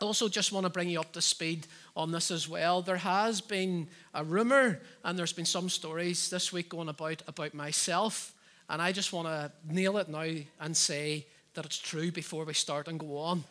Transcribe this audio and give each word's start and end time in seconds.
I 0.00 0.04
also 0.04 0.28
just 0.28 0.52
want 0.52 0.64
to 0.64 0.70
bring 0.70 0.88
you 0.88 1.00
up 1.00 1.12
to 1.12 1.20
speed 1.20 1.66
on 1.96 2.12
this 2.12 2.30
as 2.30 2.48
well. 2.48 2.82
There 2.82 2.98
has 2.98 3.40
been 3.40 3.88
a 4.14 4.22
rumor 4.22 4.80
and 5.02 5.18
there's 5.18 5.32
been 5.32 5.44
some 5.44 5.68
stories 5.68 6.30
this 6.30 6.52
week 6.52 6.68
going 6.68 6.88
about 6.88 7.22
about 7.26 7.52
myself, 7.52 8.32
and 8.68 8.80
I 8.80 8.92
just 8.92 9.12
want 9.12 9.26
to 9.26 9.50
nail 9.68 9.96
it 9.96 10.08
now 10.08 10.30
and 10.60 10.76
say 10.76 11.26
that 11.54 11.64
it's 11.64 11.78
true 11.78 12.12
before 12.12 12.44
we 12.44 12.54
start 12.54 12.86
and 12.86 13.00
go 13.00 13.18
on. 13.18 13.42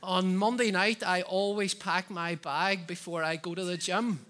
On 0.00 0.36
Monday 0.36 0.70
night, 0.70 1.02
I 1.02 1.22
always 1.22 1.74
pack 1.74 2.10
my 2.10 2.36
bag 2.36 2.86
before 2.86 3.24
I 3.24 3.34
go 3.34 3.56
to 3.56 3.64
the 3.64 3.76
gym. 3.76 4.20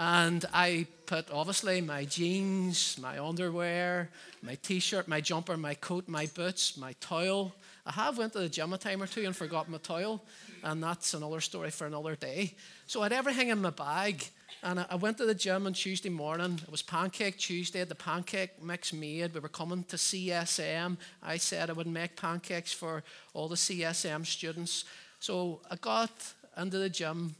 And 0.00 0.44
I 0.54 0.86
put 1.06 1.28
obviously 1.32 1.80
my 1.80 2.04
jeans, 2.04 2.96
my 3.02 3.18
underwear, 3.18 4.10
my 4.42 4.54
t-shirt, 4.54 5.08
my 5.08 5.20
jumper, 5.20 5.56
my 5.56 5.74
coat, 5.74 6.06
my 6.06 6.26
boots, 6.26 6.76
my 6.76 6.94
towel. 7.00 7.52
I 7.88 7.92
have 7.92 8.18
went 8.18 8.34
to 8.34 8.40
the 8.40 8.50
gym 8.50 8.74
a 8.74 8.78
time 8.78 9.02
or 9.02 9.06
two 9.06 9.24
and 9.24 9.34
forgot 9.34 9.70
my 9.70 9.78
towel, 9.78 10.22
and 10.62 10.82
that's 10.82 11.14
another 11.14 11.40
story 11.40 11.70
for 11.70 11.86
another 11.86 12.16
day. 12.16 12.54
So 12.86 13.00
I 13.00 13.04
had 13.04 13.14
everything 13.14 13.48
in 13.48 13.62
my 13.62 13.70
bag, 13.70 14.26
and 14.62 14.84
I 14.90 14.96
went 14.96 15.16
to 15.18 15.24
the 15.24 15.34
gym 15.34 15.64
on 15.64 15.72
Tuesday 15.72 16.10
morning. 16.10 16.60
It 16.62 16.70
was 16.70 16.82
Pancake 16.82 17.38
Tuesday. 17.38 17.82
The 17.84 17.94
pancake 17.94 18.62
mix 18.62 18.92
made. 18.92 19.32
We 19.32 19.40
were 19.40 19.48
coming 19.48 19.84
to 19.84 19.96
CSM. 19.96 20.98
I 21.22 21.38
said 21.38 21.70
I 21.70 21.72
would 21.72 21.86
make 21.86 22.14
pancakes 22.14 22.74
for 22.74 23.02
all 23.32 23.48
the 23.48 23.56
CSM 23.56 24.26
students. 24.26 24.84
So 25.18 25.62
I 25.70 25.76
got 25.76 26.10
into 26.58 26.76
the 26.76 26.90
gym 26.90 27.34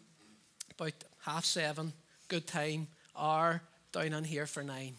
about 0.75 0.95
half 1.27 1.45
seven 1.45 1.93
good 2.29 2.47
time, 2.47 2.87
hour 3.15 3.61
down 3.93 4.15
in 4.15 4.25
here 4.25 4.47
for 4.47 4.63
nine. 4.63 4.95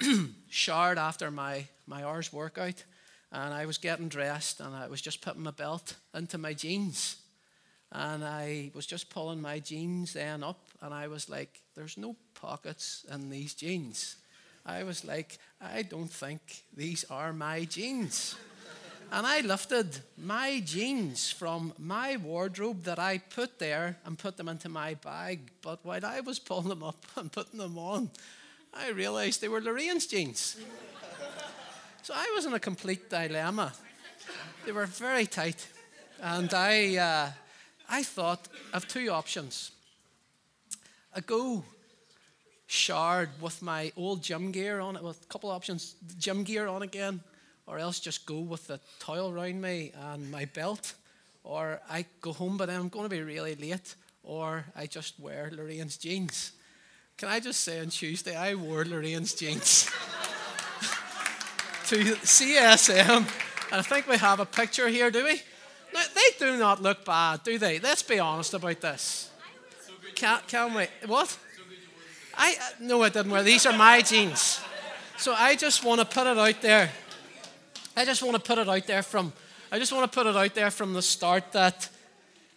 Showered 0.48 0.98
after 0.98 1.32
my, 1.32 1.66
my 1.88 2.04
hour's 2.04 2.32
workout, 2.32 2.84
and 3.32 3.52
I 3.52 3.66
was 3.66 3.78
getting 3.78 4.08
dressed, 4.08 4.60
and 4.60 4.74
I 4.74 4.88
was 4.88 5.00
just 5.00 5.20
putting 5.20 5.42
my 5.42 5.50
belt 5.50 5.94
into 6.14 6.38
my 6.38 6.54
jeans. 6.54 7.16
And 7.90 8.24
I 8.24 8.70
was 8.74 8.86
just 8.86 9.08
pulling 9.10 9.40
my 9.40 9.58
jeans 9.60 10.12
then 10.12 10.42
up, 10.42 10.60
and 10.82 10.92
I 10.92 11.08
was 11.08 11.28
like, 11.28 11.60
there's 11.74 11.96
no 11.96 12.16
pockets 12.34 13.06
in 13.12 13.30
these 13.30 13.54
jeans. 13.54 14.16
I 14.66 14.82
was 14.82 15.04
like, 15.04 15.38
I 15.60 15.82
don't 15.82 16.10
think 16.10 16.40
these 16.76 17.04
are 17.10 17.32
my 17.32 17.64
jeans. 17.64 18.36
And 19.10 19.26
I 19.26 19.40
lifted 19.40 20.00
my 20.18 20.60
jeans 20.62 21.30
from 21.30 21.72
my 21.78 22.18
wardrobe 22.18 22.82
that 22.82 22.98
I 22.98 23.18
put 23.18 23.58
there 23.58 23.96
and 24.04 24.18
put 24.18 24.36
them 24.36 24.48
into 24.48 24.68
my 24.68 24.94
bag. 24.94 25.50
But 25.62 25.78
while 25.82 26.04
I 26.04 26.20
was 26.20 26.38
pulling 26.38 26.68
them 26.68 26.82
up 26.82 27.06
and 27.16 27.32
putting 27.32 27.58
them 27.58 27.78
on, 27.78 28.10
I 28.74 28.90
realized 28.90 29.40
they 29.40 29.48
were 29.48 29.62
Lorraine's 29.62 30.06
jeans. 30.06 30.58
So 32.08 32.14
I 32.16 32.32
was 32.34 32.46
in 32.46 32.54
a 32.54 32.58
complete 32.58 33.10
dilemma. 33.10 33.70
They 34.64 34.72
were 34.72 34.86
very 34.86 35.26
tight. 35.26 35.68
And 36.22 36.54
I, 36.54 36.96
uh, 36.96 37.30
I 37.86 38.02
thought 38.02 38.48
of 38.72 38.88
two 38.88 39.10
options. 39.10 39.72
I 41.14 41.20
go 41.20 41.64
shard 42.66 43.28
with 43.42 43.60
my 43.60 43.92
old 43.94 44.22
gym 44.22 44.52
gear 44.52 44.80
on 44.80 44.96
it, 44.96 45.04
with 45.04 45.22
a 45.22 45.26
couple 45.26 45.50
of 45.50 45.56
options, 45.56 45.96
gym 46.18 46.44
gear 46.44 46.66
on 46.66 46.80
again 46.80 47.20
or 47.66 47.78
else 47.78 48.00
just 48.00 48.24
go 48.24 48.40
with 48.40 48.66
the 48.68 48.80
towel 49.00 49.30
around 49.30 49.60
me 49.60 49.92
and 49.94 50.30
my 50.30 50.46
belt, 50.46 50.94
or 51.44 51.78
I 51.90 52.06
go 52.22 52.32
home, 52.32 52.56
but 52.56 52.70
I'm 52.70 52.88
going 52.88 53.04
to 53.04 53.14
be 53.14 53.20
really 53.20 53.54
late, 53.54 53.96
or 54.22 54.64
I 54.74 54.86
just 54.86 55.20
wear 55.20 55.50
Lorraine's 55.52 55.98
jeans. 55.98 56.52
Can 57.18 57.28
I 57.28 57.38
just 57.38 57.60
say 57.60 57.80
on 57.80 57.90
Tuesday, 57.90 58.34
I 58.34 58.54
wore 58.54 58.86
Lorraine's 58.86 59.34
jeans 59.34 59.90
to 61.88 61.96
CSM, 62.16 63.26
I 63.72 63.80
think 63.80 64.06
we 64.06 64.18
have 64.18 64.40
a 64.40 64.44
picture 64.44 64.88
here, 64.88 65.10
do 65.10 65.24
we? 65.24 65.40
Now, 65.94 66.02
they 66.14 66.38
do 66.38 66.58
not 66.58 66.82
look 66.82 67.02
bad, 67.02 67.42
do 67.44 67.56
they? 67.56 67.78
Let's 67.78 68.02
be 68.02 68.18
honest 68.18 68.52
about 68.52 68.82
this. 68.82 69.30
Can, 70.14 70.40
can 70.46 70.74
we? 70.74 70.86
What? 71.06 71.38
I 72.36 72.56
no, 72.78 73.02
I 73.02 73.08
didn't 73.08 73.32
wear. 73.32 73.42
These 73.42 73.64
are 73.64 73.72
my 73.72 74.02
jeans. 74.02 74.60
So 75.16 75.32
I 75.32 75.56
just 75.56 75.82
want 75.82 76.00
to 76.00 76.06
put 76.06 76.26
it 76.26 76.36
out 76.36 76.60
there. 76.60 76.90
I 77.96 78.04
just 78.04 78.22
want 78.22 78.36
to 78.36 78.42
put 78.42 78.58
it 78.58 78.68
out 78.68 78.86
there 78.86 79.02
from 79.02 79.32
I 79.72 79.78
just 79.78 79.90
want 79.90 80.12
to 80.12 80.14
put 80.14 80.26
it 80.26 80.36
out 80.36 80.54
there 80.54 80.70
from 80.70 80.92
the 80.92 81.02
start 81.02 81.52
that 81.52 81.88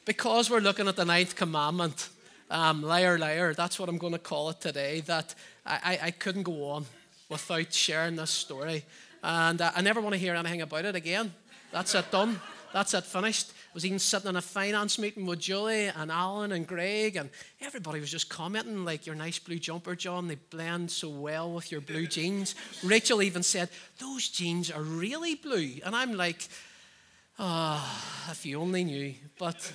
because 0.03 0.49
we're 0.49 0.59
looking 0.59 0.89
at 0.89 0.97
the 0.97 1.05
ninth 1.05 1.37
commandment, 1.37 2.09
um, 2.49 2.83
liar, 2.83 3.17
liar, 3.17 3.53
that's 3.53 3.79
what 3.79 3.87
I'm 3.87 3.97
going 3.97 4.13
to 4.13 4.19
call 4.19 4.49
it 4.49 4.59
today, 4.59 4.99
that 5.01 5.35
I, 5.65 5.99
I, 6.01 6.07
I 6.07 6.11
couldn't 6.11 6.43
go 6.43 6.69
on 6.69 6.85
without 7.29 7.73
sharing 7.73 8.17
this 8.17 8.29
story. 8.29 8.83
And 9.23 9.61
uh, 9.61 9.71
I 9.75 9.81
never 9.81 10.01
want 10.01 10.13
to 10.13 10.19
hear 10.19 10.35
anything 10.35 10.61
about 10.61 10.85
it 10.85 10.95
again. 10.95 11.33
That's 11.71 11.95
it 11.95 12.11
done. 12.11 12.39
That's 12.73 12.93
it 12.93 13.03
finished 13.03 13.51
I 13.71 13.73
was 13.73 13.85
even 13.85 13.99
sitting 13.99 14.27
in 14.27 14.35
a 14.35 14.41
finance 14.41 14.99
meeting 14.99 15.25
with 15.25 15.39
Julie 15.39 15.85
and 15.85 16.11
Alan 16.11 16.51
and 16.51 16.67
Greg, 16.67 17.15
and 17.15 17.29
everybody 17.61 18.01
was 18.01 18.11
just 18.11 18.27
commenting, 18.27 18.83
like, 18.83 19.05
your 19.05 19.15
nice 19.15 19.39
blue 19.39 19.59
jumper, 19.59 19.95
John, 19.95 20.27
they 20.27 20.35
blend 20.35 20.91
so 20.91 21.07
well 21.07 21.53
with 21.53 21.71
your 21.71 21.79
blue 21.79 22.05
jeans. 22.05 22.53
Rachel 22.83 23.21
even 23.21 23.43
said, 23.43 23.69
Those 23.97 24.27
jeans 24.27 24.69
are 24.69 24.81
really 24.81 25.35
blue. 25.35 25.75
And 25.85 25.95
I'm 25.95 26.15
like, 26.15 26.49
Ah, 27.39 28.27
oh, 28.27 28.31
if 28.33 28.45
you 28.45 28.59
only 28.59 28.83
knew. 28.83 29.13
But 29.39 29.71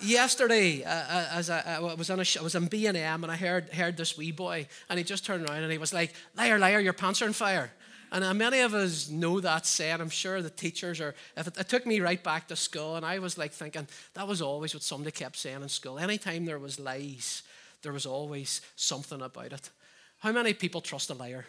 yesterday, 0.00 0.82
uh, 0.82 0.88
uh 0.90 1.28
as 1.32 1.50
I, 1.50 1.76
I, 1.76 1.78
was 1.78 2.08
on 2.08 2.20
a, 2.20 2.24
I 2.38 2.42
was 2.42 2.54
in 2.54 2.68
B 2.68 2.86
and 2.86 2.96
M, 2.96 3.22
and 3.22 3.30
I 3.30 3.36
heard 3.36 3.68
heard 3.68 3.98
this 3.98 4.16
wee 4.16 4.32
boy, 4.32 4.66
and 4.88 4.98
he 4.98 5.04
just 5.04 5.26
turned 5.26 5.46
around 5.46 5.62
and 5.62 5.70
he 5.70 5.76
was 5.76 5.92
like, 5.92 6.14
"Liar, 6.36 6.58
liar, 6.58 6.80
your 6.80 6.94
pants 6.94 7.20
are 7.20 7.26
on 7.26 7.34
fire." 7.34 7.70
And 8.12 8.24
uh, 8.24 8.34
many 8.34 8.60
of 8.60 8.74
us 8.74 9.08
know 9.08 9.40
that 9.40 9.66
saying. 9.66 10.00
I'm 10.00 10.10
sure 10.10 10.42
the 10.42 10.50
teachers 10.50 11.00
are. 11.00 11.14
If 11.36 11.46
it, 11.46 11.58
it, 11.58 11.68
took 11.68 11.86
me 11.86 12.00
right 12.00 12.22
back 12.22 12.48
to 12.48 12.56
school, 12.56 12.96
and 12.96 13.06
I 13.06 13.20
was 13.20 13.38
like 13.38 13.52
thinking 13.52 13.86
that 14.14 14.26
was 14.26 14.42
always 14.42 14.74
what 14.74 14.82
somebody 14.82 15.12
kept 15.12 15.36
saying 15.36 15.62
in 15.62 15.68
school. 15.68 15.98
Anytime 15.98 16.44
there 16.44 16.58
was 16.58 16.80
lies, 16.80 17.42
there 17.82 17.92
was 17.92 18.06
always 18.06 18.60
something 18.74 19.22
about 19.22 19.52
it. 19.52 19.70
How 20.18 20.32
many 20.32 20.54
people 20.54 20.80
trust 20.80 21.10
a 21.10 21.14
liar? 21.14 21.46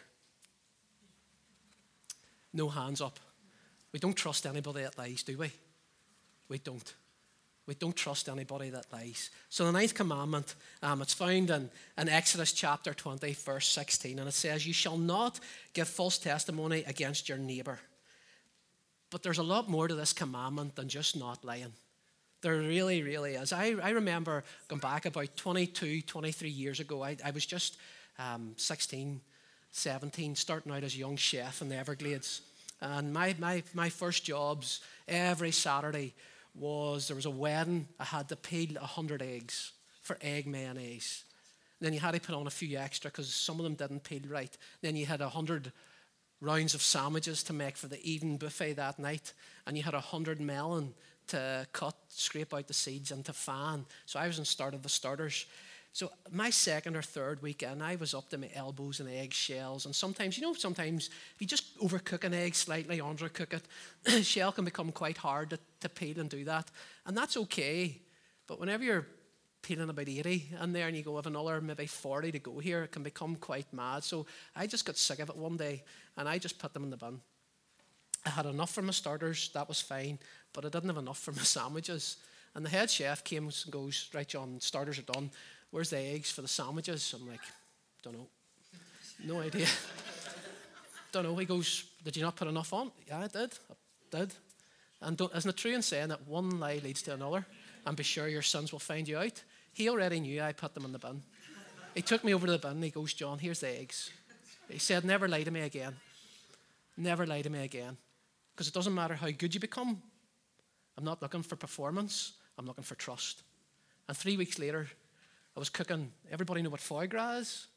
No 2.53 2.69
hands 2.69 3.01
up. 3.01 3.19
We 3.91 3.99
don't 3.99 4.15
trust 4.15 4.45
anybody 4.45 4.83
that 4.83 4.97
lies, 4.97 5.23
do 5.23 5.37
we? 5.37 5.51
We 6.47 6.59
don't. 6.59 6.93
We 7.67 7.75
don't 7.75 7.95
trust 7.95 8.27
anybody 8.27 8.69
that 8.71 8.91
lies. 8.91 9.29
So 9.49 9.65
the 9.65 9.71
ninth 9.71 9.93
commandment, 9.93 10.55
um, 10.81 11.01
it's 11.01 11.13
found 11.13 11.49
in, 11.49 11.69
in 11.97 12.09
Exodus 12.09 12.51
chapter 12.53 12.93
20, 12.93 13.33
verse 13.33 13.67
16, 13.67 14.17
and 14.19 14.27
it 14.27 14.33
says, 14.33 14.65
You 14.65 14.73
shall 14.73 14.97
not 14.97 15.39
give 15.73 15.87
false 15.87 16.17
testimony 16.17 16.83
against 16.87 17.29
your 17.29 17.37
neighbor. 17.37 17.79
But 19.11 19.23
there's 19.23 19.37
a 19.37 19.43
lot 19.43 19.69
more 19.69 19.87
to 19.87 19.95
this 19.95 20.13
commandment 20.13 20.75
than 20.75 20.89
just 20.89 21.15
not 21.15 21.45
lying. 21.45 21.73
There 22.41 22.57
really, 22.57 23.03
really 23.03 23.35
is. 23.35 23.53
I, 23.53 23.75
I 23.83 23.91
remember 23.91 24.43
going 24.67 24.79
back 24.79 25.05
about 25.05 25.35
22, 25.35 26.01
23 26.01 26.49
years 26.49 26.79
ago. 26.79 27.03
I, 27.03 27.15
I 27.23 27.29
was 27.29 27.45
just 27.45 27.77
um, 28.17 28.53
16, 28.57 29.21
17, 29.71 30.35
starting 30.35 30.71
out 30.71 30.83
as 30.83 30.95
a 30.95 30.97
young 30.97 31.17
chef 31.17 31.61
in 31.61 31.69
the 31.69 31.75
Everglades. 31.75 32.41
And 32.81 33.13
my, 33.13 33.35
my, 33.37 33.61
my 33.75 33.89
first 33.89 34.23
jobs 34.23 34.81
every 35.07 35.51
Saturday 35.51 36.15
was 36.53 37.07
there 37.07 37.15
was 37.15 37.25
a 37.25 37.31
wedding. 37.31 37.87
I 37.99 38.05
had 38.05 38.29
to 38.29 38.35
peel 38.35 38.73
100 38.75 39.21
eggs 39.21 39.71
for 40.01 40.17
egg 40.21 40.47
mayonnaise. 40.47 41.23
And 41.79 41.85
then 41.85 41.93
you 41.93 41.99
had 41.99 42.13
to 42.13 42.19
put 42.19 42.35
on 42.35 42.47
a 42.47 42.51
few 42.51 42.77
extra 42.77 43.09
because 43.09 43.33
some 43.33 43.59
of 43.59 43.63
them 43.63 43.75
didn't 43.75 44.03
peel 44.03 44.21
right. 44.27 44.55
Then 44.81 44.95
you 44.95 45.05
had 45.05 45.19
100 45.19 45.71
rounds 46.41 46.73
of 46.73 46.81
sandwiches 46.81 47.43
to 47.43 47.53
make 47.53 47.77
for 47.77 47.87
the 47.87 48.03
evening 48.09 48.37
buffet 48.37 48.73
that 48.73 48.99
night. 48.99 49.33
And 49.65 49.77
you 49.77 49.83
had 49.83 49.93
100 49.93 50.41
melon 50.41 50.93
to 51.27 51.65
cut, 51.71 51.95
scrape 52.09 52.53
out 52.53 52.67
the 52.67 52.73
seeds, 52.73 53.11
and 53.11 53.23
to 53.25 53.33
fan. 53.33 53.85
So 54.05 54.19
I 54.19 54.27
was 54.27 54.39
in 54.39 54.45
start 54.45 54.73
of 54.73 54.83
the 54.83 54.89
starters. 54.89 55.45
So 55.93 56.09
my 56.31 56.49
second 56.49 56.95
or 56.95 57.01
third 57.01 57.41
weekend, 57.41 57.83
I 57.83 57.95
was 57.97 58.13
up 58.13 58.29
to 58.29 58.37
my 58.37 58.49
elbows 58.55 59.01
in 59.01 59.09
eggshells. 59.09 59.85
And 59.85 59.93
sometimes, 59.93 60.37
you 60.37 60.43
know, 60.43 60.53
sometimes 60.53 61.09
if 61.35 61.41
you 61.41 61.47
just 61.47 61.77
overcook 61.79 62.23
an 62.23 62.33
egg 62.33 62.55
slightly, 62.55 62.99
undercook 62.99 63.53
it, 63.53 64.23
shell 64.25 64.53
can 64.53 64.63
become 64.63 64.91
quite 64.93 65.17
hard 65.17 65.49
to, 65.49 65.59
to 65.81 65.89
peel 65.89 66.19
and 66.19 66.29
do 66.29 66.45
that. 66.45 66.71
And 67.05 67.15
that's 67.15 67.35
okay. 67.35 67.99
But 68.47 68.59
whenever 68.59 68.83
you're 68.83 69.07
peeling 69.61 69.89
about 69.89 70.07
80 70.07 70.49
in 70.61 70.73
there 70.73 70.87
and 70.87 70.95
you 70.95 71.03
go 71.03 71.17
have 71.17 71.27
another 71.27 71.59
maybe 71.59 71.85
40 71.85 72.31
to 72.31 72.39
go 72.39 72.59
here, 72.59 72.83
it 72.83 72.91
can 72.91 73.03
become 73.03 73.35
quite 73.35 73.71
mad. 73.73 74.03
So 74.03 74.25
I 74.55 74.67
just 74.67 74.85
got 74.85 74.97
sick 74.97 75.19
of 75.19 75.29
it 75.29 75.35
one 75.35 75.57
day 75.57 75.83
and 76.15 76.27
I 76.27 76.37
just 76.37 76.57
put 76.57 76.73
them 76.73 76.83
in 76.83 76.89
the 76.89 76.97
bin. 76.97 77.19
I 78.25 78.29
had 78.29 78.45
enough 78.45 78.71
for 78.71 78.81
my 78.81 78.91
starters, 78.91 79.49
that 79.53 79.67
was 79.67 79.81
fine, 79.81 80.19
but 80.53 80.63
I 80.63 80.69
didn't 80.69 80.89
have 80.89 80.97
enough 80.97 81.19
for 81.19 81.31
my 81.31 81.41
sandwiches. 81.43 82.17
And 82.55 82.65
the 82.65 82.69
head 82.69 82.89
chef 82.89 83.23
came 83.23 83.45
and 83.45 83.65
goes, 83.69 84.09
Right, 84.13 84.27
John, 84.27 84.59
starters 84.59 84.99
are 84.99 85.03
done. 85.03 85.31
Where's 85.71 85.89
the 85.89 85.97
eggs 85.97 86.31
for 86.31 86.41
the 86.41 86.47
sandwiches? 86.47 87.13
I'm 87.17 87.27
like, 87.27 87.41
Don't 88.03 88.17
know. 88.17 88.27
No 89.25 89.39
idea. 89.39 89.67
Don't 91.11 91.23
know. 91.23 91.35
He 91.35 91.45
goes, 91.45 91.85
Did 92.03 92.17
you 92.17 92.23
not 92.23 92.35
put 92.35 92.47
enough 92.47 92.73
on? 92.73 92.91
Yeah, 93.07 93.19
I 93.19 93.27
did. 93.27 93.53
I 93.69 94.17
did. 94.19 94.33
And 95.01 95.19
isn't 95.19 95.49
it 95.49 95.57
true 95.57 95.73
in 95.73 95.81
saying 95.81 96.09
that 96.09 96.27
one 96.27 96.59
lie 96.59 96.79
leads 96.83 97.01
to 97.03 97.13
another? 97.13 97.45
And 97.85 97.97
be 97.97 98.03
sure 98.03 98.27
your 98.27 98.43
sons 98.43 98.71
will 98.71 98.79
find 98.79 99.07
you 99.07 99.17
out. 99.17 99.41
He 99.73 99.89
already 99.89 100.19
knew 100.19 100.41
I 100.41 100.51
put 100.51 100.73
them 100.75 100.85
in 100.85 100.91
the 100.91 100.99
bin. 100.99 101.23
He 101.95 102.01
took 102.01 102.23
me 102.23 102.33
over 102.33 102.45
to 102.45 102.51
the 102.51 102.59
bin 102.59 102.71
and 102.71 102.83
he 102.83 102.91
goes, 102.91 103.13
John, 103.13 103.39
here's 103.39 103.61
the 103.61 103.79
eggs. 103.79 104.11
He 104.69 104.79
said, 104.79 105.03
Never 105.03 105.27
lie 105.27 105.43
to 105.43 105.51
me 105.51 105.61
again. 105.61 105.95
Never 106.97 107.25
lie 107.25 107.41
to 107.41 107.49
me 107.49 107.63
again. 107.63 107.97
Because 108.53 108.67
it 108.67 108.73
doesn't 108.73 108.93
matter 108.93 109.15
how 109.15 109.31
good 109.31 109.53
you 109.53 109.59
become. 109.59 110.01
I'm 110.97 111.03
not 111.03 111.21
looking 111.21 111.41
for 111.41 111.55
performance. 111.55 112.33
I'm 112.57 112.65
looking 112.65 112.83
for 112.83 112.95
trust. 112.95 113.43
And 114.07 114.15
three 114.15 114.37
weeks 114.37 114.59
later, 114.59 114.87
I 115.55 115.59
was 115.59 115.69
cooking. 115.69 116.11
Everybody 116.31 116.61
know 116.61 116.69
what 116.69 116.79
foie 116.79 117.07
gras 117.07 117.37
is? 117.37 117.67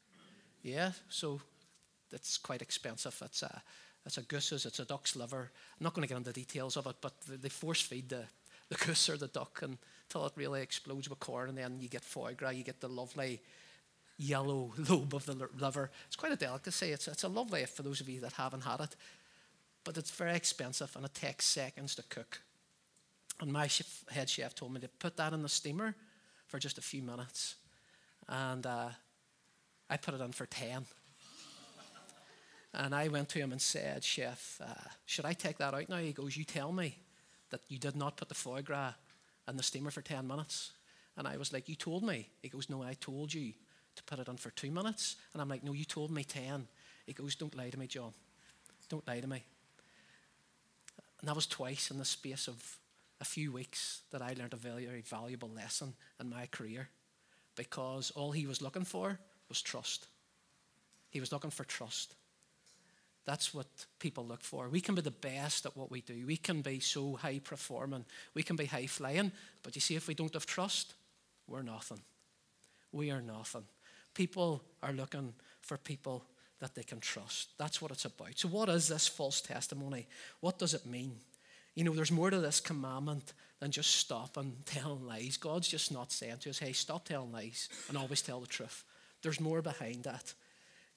Yeah, 0.63 0.91
so 1.09 1.41
it's 2.11 2.37
quite 2.37 2.61
expensive. 2.61 3.21
It's 3.23 3.43
a, 3.43 3.61
it's 4.05 4.17
a 4.17 4.21
goose's, 4.21 4.65
it's 4.65 4.79
a 4.79 4.85
duck's 4.85 5.15
liver. 5.15 5.51
I'm 5.79 5.83
not 5.83 5.93
going 5.93 6.07
to 6.07 6.11
get 6.11 6.17
into 6.17 6.31
details 6.31 6.77
of 6.77 6.87
it, 6.87 6.95
but 7.01 7.13
they 7.27 7.49
force 7.49 7.81
feed 7.81 8.09
the, 8.09 8.23
the 8.69 8.75
goose 8.85 9.09
or 9.09 9.17
the 9.17 9.27
duck 9.27 9.61
until 9.61 10.25
it 10.25 10.33
really 10.35 10.61
explodes 10.61 11.09
with 11.09 11.19
corn, 11.19 11.49
and 11.49 11.57
then 11.57 11.79
you 11.79 11.89
get 11.89 12.03
foie 12.03 12.33
gras, 12.33 12.51
you 12.51 12.63
get 12.63 12.79
the 12.79 12.89
lovely 12.89 13.41
yellow 14.17 14.73
lobe 14.89 15.13
of 15.13 15.25
the 15.25 15.47
liver. 15.59 15.91
It's 16.07 16.15
quite 16.15 16.31
a 16.31 16.37
delicacy. 16.37 16.91
It's, 16.91 17.07
it's 17.07 17.23
a 17.23 17.27
lovely 17.27 17.65
for 17.65 17.83
those 17.83 18.01
of 18.01 18.09
you 18.09 18.21
that 18.21 18.33
haven't 18.33 18.63
had 18.63 18.79
it, 18.79 18.95
but 19.83 19.97
it's 19.97 20.11
very 20.11 20.35
expensive 20.35 20.95
and 20.95 21.05
it 21.05 21.13
takes 21.13 21.45
seconds 21.45 21.95
to 21.95 22.03
cook. 22.03 22.41
And 23.41 23.51
my 23.51 23.67
chef, 23.67 24.05
head 24.09 24.29
chef 24.29 24.55
told 24.55 24.73
me 24.73 24.79
to 24.79 24.87
put 24.87 25.17
that 25.17 25.33
in 25.33 25.41
the 25.41 25.49
steamer 25.49 25.95
for 26.47 26.57
just 26.57 26.77
a 26.77 26.81
few 26.81 27.03
minutes. 27.03 27.55
And 28.27 28.65
uh, 28.65 28.89
I 29.89 29.97
put 29.97 30.13
it 30.13 30.21
in 30.21 30.31
for 30.31 30.45
10. 30.45 30.85
And 32.77 32.93
I 32.93 33.07
went 33.07 33.29
to 33.29 33.39
him 33.39 33.51
and 33.53 33.61
said, 33.61 34.03
Chef, 34.03 34.59
uh, 34.61 34.89
should 35.05 35.25
I 35.25 35.33
take 35.33 35.57
that 35.59 35.73
out 35.73 35.87
now? 35.87 35.97
He 35.97 36.11
goes, 36.11 36.35
You 36.35 36.43
tell 36.43 36.73
me 36.73 36.97
that 37.49 37.61
you 37.69 37.79
did 37.79 37.95
not 37.95 38.17
put 38.17 38.27
the 38.27 38.35
foie 38.35 38.61
gras 38.61 38.93
in 39.47 39.55
the 39.55 39.63
steamer 39.63 39.91
for 39.91 40.01
10 40.01 40.27
minutes. 40.27 40.71
And 41.15 41.25
I 41.25 41.37
was 41.37 41.53
like, 41.53 41.69
You 41.69 41.75
told 41.75 42.03
me. 42.03 42.27
He 42.41 42.49
goes, 42.49 42.69
No, 42.69 42.83
I 42.83 42.95
told 42.95 43.33
you 43.33 43.53
to 43.95 44.03
put 44.03 44.19
it 44.19 44.27
on 44.27 44.35
for 44.35 44.49
two 44.49 44.71
minutes. 44.71 45.15
And 45.31 45.41
I'm 45.41 45.47
like, 45.47 45.63
No, 45.63 45.71
you 45.71 45.85
told 45.85 46.11
me 46.11 46.25
10. 46.25 46.67
He 47.05 47.13
goes, 47.13 47.35
Don't 47.35 47.55
lie 47.55 47.69
to 47.69 47.79
me, 47.79 47.87
John. 47.87 48.11
Don't 48.89 49.07
lie 49.07 49.21
to 49.21 49.27
me. 49.27 49.41
And 51.21 51.29
that 51.29 51.35
was 51.35 51.47
twice 51.47 51.91
in 51.91 51.97
the 51.97 52.05
space 52.05 52.49
of 52.49 52.77
a 53.21 53.25
few 53.25 53.53
weeks 53.53 54.01
that 54.11 54.21
I 54.21 54.35
learned 54.37 54.53
a 54.53 54.57
very 54.57 55.01
valuable 55.01 55.49
lesson 55.49 55.93
in 56.19 56.29
my 56.29 56.47
career 56.47 56.89
because 57.55 58.11
all 58.11 58.31
he 58.31 58.47
was 58.47 58.61
looking 58.61 58.85
for 58.85 59.19
was 59.49 59.61
trust. 59.61 60.07
He 61.09 61.19
was 61.19 61.31
looking 61.31 61.51
for 61.51 61.63
trust. 61.63 62.15
That's 63.25 63.53
what 63.53 63.67
people 63.99 64.25
look 64.25 64.43
for. 64.43 64.69
We 64.69 64.81
can 64.81 64.93
be 64.93 65.01
the 65.01 65.11
best 65.11 65.65
at 65.65 65.75
what 65.75 65.89
we 65.89 66.01
do. 66.01 66.25
We 66.27 66.37
can 66.37 66.61
be 66.61 66.79
so 66.79 67.15
high 67.15 67.39
performing. 67.39 68.05
We 68.35 68.43
can 68.43 68.55
be 68.55 68.65
high 68.65 68.85
flying. 68.85 69.31
But 69.63 69.75
you 69.75 69.81
see, 69.81 69.95
if 69.95 70.07
we 70.07 70.13
don't 70.13 70.33
have 70.33 70.45
trust, 70.45 70.93
we're 71.47 71.63
nothing. 71.63 72.01
We 72.91 73.09
are 73.11 73.21
nothing. 73.21 73.63
People 74.13 74.61
are 74.83 74.93
looking 74.93 75.33
for 75.61 75.77
people 75.77 76.23
that 76.59 76.75
they 76.75 76.83
can 76.83 76.99
trust. 76.99 77.49
That's 77.57 77.81
what 77.81 77.91
it's 77.91 78.05
about. 78.05 78.37
So, 78.37 78.47
what 78.47 78.69
is 78.69 78.87
this 78.87 79.07
false 79.07 79.41
testimony? 79.41 80.07
What 80.39 80.59
does 80.59 80.73
it 80.73 80.85
mean? 80.85 81.15
You 81.75 81.83
know, 81.83 81.93
there's 81.93 82.11
more 82.11 82.29
to 82.29 82.39
this 82.39 82.59
commandment 82.59 83.33
than 83.59 83.71
just 83.71 83.95
stopping 83.95 84.55
telling 84.65 85.05
lies. 85.05 85.37
God's 85.37 85.67
just 85.67 85.91
not 85.91 86.11
saying 86.11 86.37
to 86.41 86.49
us, 86.49 86.59
hey, 86.59 86.71
stop 86.71 87.05
telling 87.05 87.31
lies 87.31 87.69
and 87.89 87.97
always 87.97 88.21
tell 88.21 88.39
the 88.39 88.47
truth. 88.47 88.83
There's 89.21 89.39
more 89.39 89.61
behind 89.61 90.03
that. 90.03 90.33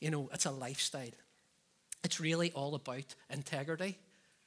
You 0.01 0.11
know, 0.11 0.31
it's 0.33 0.47
a 0.47 0.51
lifestyle. 0.51 1.11
It's 2.05 2.21
really 2.21 2.53
all 2.53 2.75
about 2.75 3.15
integrity 3.31 3.99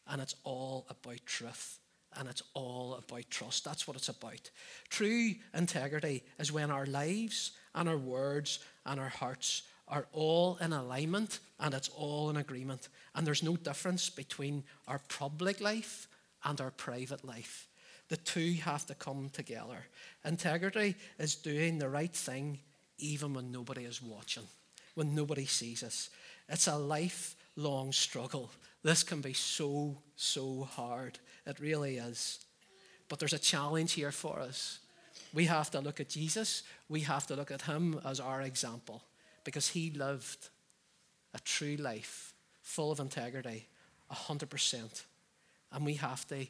and 0.07 0.21
it's 0.21 0.35
all 0.43 0.85
about 0.89 1.19
truth 1.25 1.79
and 2.17 2.29
it's 2.29 2.43
all 2.53 2.93
about 2.95 3.29
trust. 3.29 3.65
That's 3.65 3.87
what 3.87 3.97
it's 3.97 4.09
about. 4.09 4.49
True 4.89 5.33
integrity 5.53 6.23
is 6.39 6.51
when 6.51 6.71
our 6.71 6.85
lives 6.85 7.51
and 7.75 7.89
our 7.89 7.97
words 7.97 8.59
and 8.85 8.99
our 8.99 9.09
hearts 9.09 9.63
are 9.87 10.07
all 10.13 10.57
in 10.61 10.71
alignment 10.71 11.39
and 11.59 11.73
it's 11.73 11.89
all 11.89 12.29
in 12.29 12.37
agreement. 12.37 12.87
And 13.15 13.27
there's 13.27 13.43
no 13.43 13.57
difference 13.57 14.09
between 14.09 14.63
our 14.87 15.01
public 15.09 15.59
life 15.59 16.07
and 16.43 16.59
our 16.59 16.71
private 16.71 17.23
life. 17.25 17.67
The 18.09 18.17
two 18.17 18.53
have 18.63 18.85
to 18.87 18.95
come 18.95 19.29
together. 19.31 19.85
Integrity 20.25 20.95
is 21.17 21.35
doing 21.35 21.77
the 21.77 21.89
right 21.89 22.13
thing 22.13 22.59
even 22.97 23.33
when 23.33 23.51
nobody 23.51 23.85
is 23.85 24.01
watching, 24.01 24.43
when 24.95 25.15
nobody 25.15 25.45
sees 25.45 25.81
us. 25.83 26.09
It's 26.49 26.67
a 26.67 26.77
lifelong 26.77 27.91
struggle. 27.91 28.51
This 28.83 29.03
can 29.03 29.21
be 29.21 29.33
so, 29.33 29.97
so 30.15 30.63
hard. 30.63 31.19
It 31.45 31.59
really 31.59 31.97
is. 31.97 32.39
But 33.07 33.19
there's 33.19 33.33
a 33.33 33.39
challenge 33.39 33.93
here 33.93 34.11
for 34.11 34.39
us. 34.39 34.79
We 35.33 35.45
have 35.45 35.71
to 35.71 35.79
look 35.79 35.99
at 35.99 36.09
Jesus, 36.09 36.63
we 36.89 37.01
have 37.01 37.25
to 37.27 37.35
look 37.35 37.51
at 37.51 37.61
him 37.61 37.99
as 38.05 38.19
our 38.19 38.41
example 38.41 39.01
because 39.43 39.69
he 39.69 39.91
lived 39.91 40.49
a 41.33 41.39
true 41.39 41.77
life 41.77 42.33
full 42.61 42.91
of 42.91 42.99
integrity, 42.99 43.67
100%. 44.11 45.03
And 45.71 45.85
we 45.85 45.95
have 45.95 46.27
to 46.27 46.45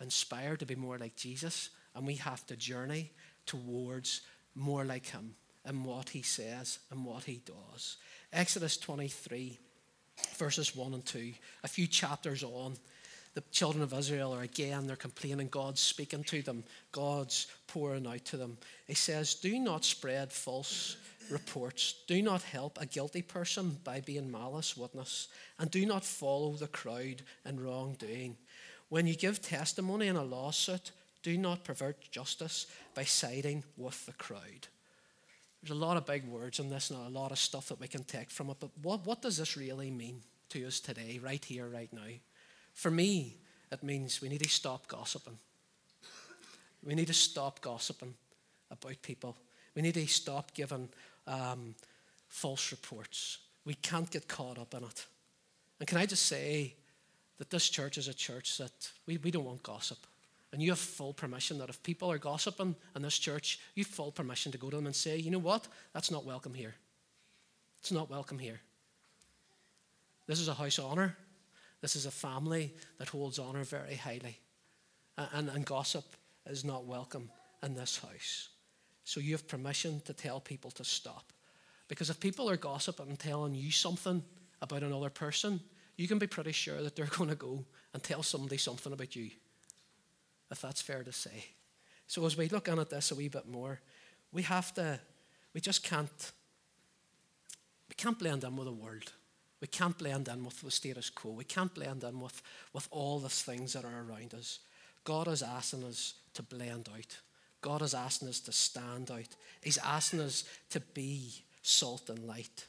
inspire 0.00 0.56
to 0.56 0.66
be 0.66 0.74
more 0.74 0.98
like 0.98 1.16
Jesus, 1.16 1.70
and 1.94 2.06
we 2.06 2.14
have 2.16 2.46
to 2.46 2.56
journey 2.56 3.10
towards 3.46 4.22
more 4.54 4.84
like 4.84 5.06
him 5.06 5.34
and 5.64 5.84
what 5.84 6.08
he 6.10 6.22
says 6.22 6.78
and 6.90 7.04
what 7.04 7.24
he 7.24 7.42
does. 7.44 7.96
Exodus 8.32 8.76
23, 8.76 9.58
verses 10.36 10.74
1 10.74 10.94
and 10.94 11.04
2, 11.04 11.32
a 11.64 11.68
few 11.68 11.86
chapters 11.86 12.42
on. 12.42 12.74
The 13.34 13.42
children 13.52 13.84
of 13.84 13.92
Israel 13.92 14.34
are 14.34 14.42
again, 14.42 14.86
they're 14.86 14.96
complaining. 14.96 15.48
God's 15.48 15.80
speaking 15.80 16.24
to 16.24 16.42
them, 16.42 16.64
God's 16.90 17.46
pouring 17.68 18.06
out 18.06 18.24
to 18.26 18.36
them. 18.36 18.58
He 18.86 18.94
says, 18.94 19.34
Do 19.34 19.58
not 19.60 19.84
spread 19.84 20.32
false 20.32 20.96
reports. 21.30 21.94
Do 22.06 22.20
not 22.22 22.42
help 22.42 22.78
a 22.80 22.86
guilty 22.86 23.22
person 23.22 23.78
by 23.84 24.00
being 24.00 24.30
malice 24.30 24.76
witness, 24.76 25.28
and 25.58 25.70
do 25.70 25.86
not 25.86 26.04
follow 26.04 26.52
the 26.52 26.66
crowd 26.66 27.22
in 27.44 27.60
wrongdoing. 27.60 28.36
When 28.88 29.06
you 29.06 29.14
give 29.14 29.42
testimony 29.42 30.06
in 30.06 30.16
a 30.16 30.22
lawsuit, 30.22 30.92
do 31.22 31.36
not 31.36 31.64
pervert 31.64 32.10
justice 32.10 32.66
by 32.94 33.04
siding 33.04 33.64
with 33.76 34.06
the 34.06 34.12
crowd. 34.12 34.68
There's 35.62 35.76
a 35.76 35.86
lot 35.86 35.96
of 35.96 36.06
big 36.06 36.24
words 36.24 36.60
in 36.60 36.70
this 36.70 36.90
and 36.90 36.98
a 37.04 37.10
lot 37.10 37.32
of 37.32 37.38
stuff 37.38 37.68
that 37.68 37.80
we 37.80 37.88
can 37.88 38.04
take 38.04 38.30
from 38.30 38.50
it, 38.50 38.56
but 38.60 38.70
what, 38.82 39.04
what 39.04 39.22
does 39.22 39.36
this 39.36 39.56
really 39.56 39.90
mean 39.90 40.22
to 40.50 40.66
us 40.66 40.80
today, 40.80 41.20
right 41.22 41.44
here, 41.44 41.66
right 41.66 41.92
now? 41.92 42.14
For 42.74 42.90
me, 42.90 43.36
it 43.70 43.82
means 43.82 44.22
we 44.22 44.28
need 44.28 44.42
to 44.42 44.48
stop 44.48 44.86
gossiping. 44.86 45.38
We 46.82 46.94
need 46.94 47.08
to 47.08 47.14
stop 47.14 47.60
gossiping 47.60 48.14
about 48.70 49.02
people. 49.02 49.36
We 49.74 49.82
need 49.82 49.94
to 49.94 50.06
stop 50.06 50.54
giving 50.54 50.88
um, 51.26 51.74
false 52.28 52.70
reports. 52.70 53.38
We 53.64 53.74
can't 53.74 54.10
get 54.10 54.28
caught 54.28 54.58
up 54.58 54.74
in 54.74 54.84
it. 54.84 55.06
And 55.80 55.88
can 55.88 55.98
I 55.98 56.06
just 56.06 56.26
say 56.26 56.74
that 57.38 57.50
this 57.50 57.68
church 57.68 57.98
is 57.98 58.08
a 58.08 58.14
church 58.14 58.58
that 58.58 58.90
we, 59.06 59.16
we 59.18 59.30
don't 59.30 59.44
want 59.44 59.62
gossip. 59.62 59.98
And 60.52 60.62
you 60.62 60.70
have 60.70 60.78
full 60.78 61.12
permission 61.12 61.58
that 61.58 61.68
if 61.68 61.82
people 61.82 62.10
are 62.10 62.18
gossiping 62.18 62.74
in 62.96 63.02
this 63.02 63.18
church, 63.18 63.60
you 63.74 63.84
have 63.84 63.92
full 63.92 64.12
permission 64.12 64.50
to 64.52 64.58
go 64.58 64.70
to 64.70 64.76
them 64.76 64.86
and 64.86 64.96
say, 64.96 65.16
you 65.16 65.30
know 65.30 65.38
what? 65.38 65.68
That's 65.92 66.10
not 66.10 66.24
welcome 66.24 66.54
here. 66.54 66.74
It's 67.80 67.92
not 67.92 68.10
welcome 68.10 68.38
here. 68.38 68.60
This 70.26 70.40
is 70.40 70.48
a 70.48 70.54
house 70.54 70.78
of 70.78 70.86
honor. 70.86 71.16
This 71.80 71.96
is 71.96 72.06
a 72.06 72.10
family 72.10 72.74
that 72.98 73.08
holds 73.08 73.38
honor 73.38 73.64
very 73.64 73.94
highly. 73.94 74.38
And, 75.16 75.48
and 75.48 75.64
gossip 75.64 76.04
is 76.46 76.64
not 76.64 76.86
welcome 76.86 77.30
in 77.62 77.74
this 77.74 77.98
house. 77.98 78.48
So 79.04 79.20
you 79.20 79.32
have 79.32 79.48
permission 79.48 80.00
to 80.06 80.12
tell 80.12 80.40
people 80.40 80.70
to 80.72 80.84
stop. 80.84 81.32
Because 81.88 82.10
if 82.10 82.20
people 82.20 82.48
are 82.50 82.56
gossiping 82.56 83.08
and 83.08 83.18
telling 83.18 83.54
you 83.54 83.70
something 83.70 84.22
about 84.60 84.82
another 84.82 85.10
person, 85.10 85.60
you 85.98 86.08
can 86.08 86.18
be 86.18 86.26
pretty 86.26 86.52
sure 86.52 86.80
that 86.82 86.96
they're 86.96 87.06
going 87.18 87.28
to 87.28 87.36
go 87.36 87.64
and 87.92 88.02
tell 88.02 88.22
somebody 88.22 88.56
something 88.56 88.92
about 88.92 89.14
you, 89.14 89.30
if 90.50 90.62
that's 90.62 90.80
fair 90.80 91.02
to 91.02 91.12
say. 91.12 91.44
So 92.06 92.24
as 92.24 92.38
we 92.38 92.48
look 92.48 92.68
in 92.68 92.78
at 92.78 92.88
this 92.88 93.10
a 93.10 93.14
wee 93.14 93.28
bit 93.28 93.46
more, 93.46 93.80
we 94.32 94.42
have 94.42 94.72
to, 94.74 94.98
we 95.52 95.60
just 95.60 95.82
can't, 95.82 96.32
we 97.88 97.94
can't 97.96 98.18
blend 98.18 98.44
in 98.44 98.56
with 98.56 98.66
the 98.66 98.72
world. 98.72 99.12
We 99.60 99.66
can't 99.66 99.98
blend 99.98 100.28
in 100.28 100.44
with 100.44 100.60
the 100.62 100.70
status 100.70 101.10
quo. 101.10 101.32
We 101.32 101.44
can't 101.44 101.74
blend 101.74 102.04
in 102.04 102.20
with, 102.20 102.40
with 102.72 102.86
all 102.90 103.18
the 103.18 103.28
things 103.28 103.72
that 103.72 103.84
are 103.84 104.04
around 104.08 104.32
us. 104.34 104.60
God 105.04 105.26
is 105.26 105.42
asking 105.42 105.84
us 105.84 106.14
to 106.34 106.42
blend 106.42 106.88
out. 106.94 107.18
God 107.60 107.82
is 107.82 107.92
asking 107.92 108.28
us 108.28 108.40
to 108.40 108.52
stand 108.52 109.10
out. 109.10 109.34
He's 109.60 109.78
asking 109.78 110.20
us 110.20 110.44
to 110.70 110.80
be 110.80 111.32
salt 111.62 112.08
and 112.08 112.24
light. 112.24 112.66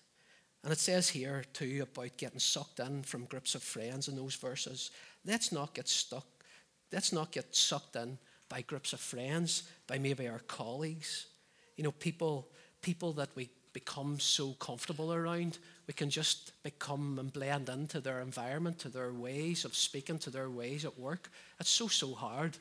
And 0.63 0.73
it 0.73 0.79
says 0.79 1.09
here 1.09 1.43
too 1.53 1.81
about 1.83 2.17
getting 2.17 2.39
sucked 2.39 2.79
in 2.79 3.03
from 3.03 3.25
groups 3.25 3.55
of 3.55 3.63
friends 3.63 4.07
in 4.07 4.15
those 4.15 4.35
verses. 4.35 4.91
Let's 5.25 5.51
not 5.51 5.73
get 5.73 5.87
stuck. 5.87 6.25
Let's 6.91 7.13
not 7.13 7.31
get 7.31 7.55
sucked 7.55 7.95
in 7.95 8.17
by 8.49 8.61
groups 8.61 8.93
of 8.93 8.99
friends, 8.99 9.63
by 9.87 9.99
maybe 9.99 10.27
our 10.27 10.39
colleagues. 10.39 11.27
You 11.77 11.83
know, 11.83 11.91
people, 11.91 12.49
people 12.81 13.13
that 13.13 13.29
we 13.35 13.49
become 13.71 14.19
so 14.19 14.53
comfortable 14.53 15.13
around, 15.13 15.59
we 15.87 15.93
can 15.93 16.09
just 16.09 16.51
become 16.63 17.19
and 17.19 17.31
blend 17.31 17.69
into 17.69 18.01
their 18.01 18.19
environment, 18.19 18.79
to 18.79 18.89
their 18.89 19.13
ways 19.13 19.63
of 19.63 19.75
speaking, 19.75 20.17
to 20.19 20.29
their 20.29 20.49
ways 20.49 20.83
at 20.83 20.99
work. 20.99 21.29
It's 21.59 21.69
so, 21.69 21.87
so 21.87 22.13
hard. 22.13 22.57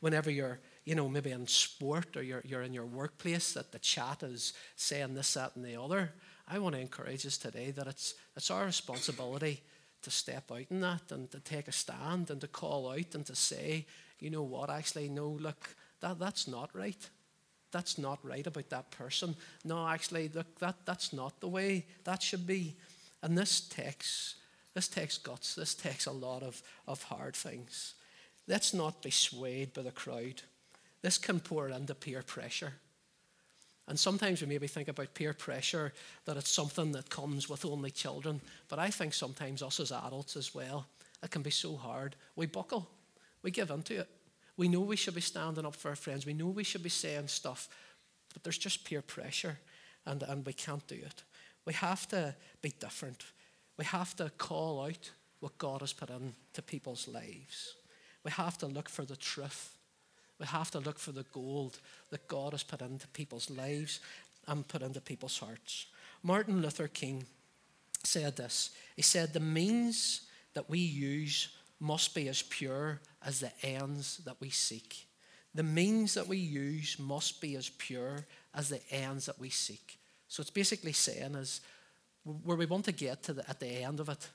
Whenever 0.00 0.30
you're 0.30 0.60
you 0.88 0.94
know, 0.94 1.06
maybe 1.06 1.32
in 1.32 1.46
sport 1.46 2.16
or 2.16 2.22
you're, 2.22 2.40
you're 2.46 2.62
in 2.62 2.72
your 2.72 2.86
workplace 2.86 3.52
that 3.52 3.72
the 3.72 3.78
chat 3.78 4.22
is 4.22 4.54
saying 4.74 5.12
this, 5.12 5.34
that, 5.34 5.54
and 5.54 5.62
the 5.62 5.78
other. 5.78 6.10
I 6.50 6.58
want 6.58 6.74
to 6.74 6.80
encourage 6.80 7.26
us 7.26 7.36
today 7.36 7.70
that 7.72 7.86
it's, 7.86 8.14
it's 8.34 8.50
our 8.50 8.64
responsibility 8.64 9.60
to 10.02 10.10
step 10.10 10.50
out 10.50 10.64
in 10.70 10.80
that 10.80 11.10
and 11.10 11.30
to 11.30 11.40
take 11.40 11.68
a 11.68 11.72
stand 11.72 12.30
and 12.30 12.40
to 12.40 12.48
call 12.48 12.90
out 12.90 13.14
and 13.14 13.26
to 13.26 13.34
say, 13.34 13.84
you 14.18 14.30
know 14.30 14.42
what, 14.42 14.70
actually, 14.70 15.08
no, 15.08 15.28
look, 15.28 15.76
that, 16.00 16.18
that's 16.18 16.48
not 16.48 16.70
right. 16.74 17.08
That's 17.70 17.98
not 17.98 18.18
right 18.22 18.46
about 18.46 18.70
that 18.70 18.90
person. 18.90 19.36
No, 19.64 19.86
actually, 19.86 20.30
look, 20.30 20.58
that, 20.60 20.76
that's 20.86 21.12
not 21.12 21.40
the 21.40 21.48
way 21.48 21.84
that 22.04 22.22
should 22.22 22.46
be. 22.46 22.76
And 23.22 23.36
this 23.36 23.60
takes, 23.60 24.36
this 24.74 24.88
takes 24.88 25.18
guts. 25.18 25.54
This 25.54 25.74
takes 25.74 26.06
a 26.06 26.12
lot 26.12 26.42
of, 26.42 26.62
of 26.86 27.02
hard 27.02 27.36
things. 27.36 27.94
Let's 28.46 28.72
not 28.72 29.02
be 29.02 29.10
swayed 29.10 29.74
by 29.74 29.82
the 29.82 29.90
crowd. 29.90 30.42
This 31.02 31.18
can 31.18 31.40
pour 31.40 31.68
into 31.68 31.94
peer 31.94 32.22
pressure. 32.22 32.74
And 33.88 33.98
sometimes 33.98 34.42
we 34.42 34.46
maybe 34.46 34.66
think 34.66 34.88
about 34.88 35.14
peer 35.14 35.32
pressure 35.32 35.94
that 36.26 36.36
it's 36.36 36.50
something 36.50 36.92
that 36.92 37.08
comes 37.08 37.48
with 37.48 37.64
only 37.64 37.90
children. 37.90 38.40
But 38.68 38.78
I 38.78 38.90
think 38.90 39.14
sometimes 39.14 39.62
us 39.62 39.80
as 39.80 39.90
adults 39.90 40.36
as 40.36 40.54
well, 40.54 40.86
it 41.22 41.30
can 41.30 41.42
be 41.42 41.50
so 41.50 41.74
hard. 41.74 42.14
We 42.36 42.46
buckle, 42.46 42.86
we 43.42 43.50
give 43.50 43.70
into 43.70 43.98
it. 43.98 44.08
We 44.58 44.68
know 44.68 44.80
we 44.80 44.96
should 44.96 45.14
be 45.14 45.20
standing 45.22 45.64
up 45.64 45.74
for 45.74 45.88
our 45.88 45.96
friends. 45.96 46.26
We 46.26 46.34
know 46.34 46.48
we 46.48 46.64
should 46.64 46.82
be 46.82 46.90
saying 46.90 47.28
stuff. 47.28 47.68
But 48.34 48.44
there's 48.44 48.58
just 48.58 48.84
peer 48.84 49.00
pressure, 49.00 49.58
and, 50.04 50.22
and 50.22 50.44
we 50.44 50.52
can't 50.52 50.86
do 50.86 50.96
it. 50.96 51.22
We 51.64 51.72
have 51.74 52.06
to 52.08 52.34
be 52.60 52.72
different. 52.78 53.24
We 53.78 53.84
have 53.86 54.14
to 54.16 54.30
call 54.36 54.84
out 54.84 55.10
what 55.40 55.56
God 55.56 55.80
has 55.80 55.92
put 55.92 56.10
into 56.10 56.62
people's 56.66 57.08
lives. 57.08 57.74
We 58.24 58.32
have 58.32 58.58
to 58.58 58.66
look 58.66 58.88
for 58.88 59.04
the 59.04 59.16
truth. 59.16 59.77
We 60.38 60.46
have 60.46 60.70
to 60.72 60.78
look 60.78 60.98
for 60.98 61.12
the 61.12 61.26
gold 61.32 61.78
that 62.10 62.28
God 62.28 62.52
has 62.52 62.62
put 62.62 62.80
into 62.80 63.08
people's 63.08 63.50
lives 63.50 64.00
and 64.46 64.66
put 64.66 64.82
into 64.82 65.00
people's 65.00 65.38
hearts. 65.38 65.86
Martin 66.22 66.62
Luther 66.62 66.88
King 66.88 67.24
said 68.04 68.36
this 68.36 68.70
He 68.96 69.02
said, 69.02 69.32
The 69.32 69.40
means 69.40 70.22
that 70.54 70.70
we 70.70 70.78
use 70.78 71.48
must 71.80 72.14
be 72.14 72.28
as 72.28 72.42
pure 72.42 73.00
as 73.22 73.40
the 73.40 73.52
ends 73.62 74.18
that 74.18 74.36
we 74.40 74.50
seek. 74.50 75.06
The 75.54 75.62
means 75.62 76.14
that 76.14 76.28
we 76.28 76.36
use 76.36 76.98
must 76.98 77.40
be 77.40 77.56
as 77.56 77.68
pure 77.68 78.26
as 78.54 78.68
the 78.68 78.80
ends 78.90 79.26
that 79.26 79.38
we 79.38 79.50
seek. 79.50 79.98
So 80.28 80.40
it's 80.40 80.50
basically 80.50 80.92
saying 80.92 81.34
is 81.34 81.60
where 82.44 82.56
we 82.56 82.66
want 82.66 82.84
to 82.84 82.92
get 82.92 83.22
to 83.24 83.32
the, 83.32 83.48
at 83.48 83.60
the 83.60 83.66
end 83.66 84.00
of 84.00 84.08
it, 84.08 84.28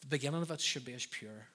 the 0.00 0.06
beginning 0.06 0.42
of 0.42 0.50
it 0.50 0.60
should 0.60 0.84
be 0.84 0.94
as 0.94 1.06
pure. 1.06 1.48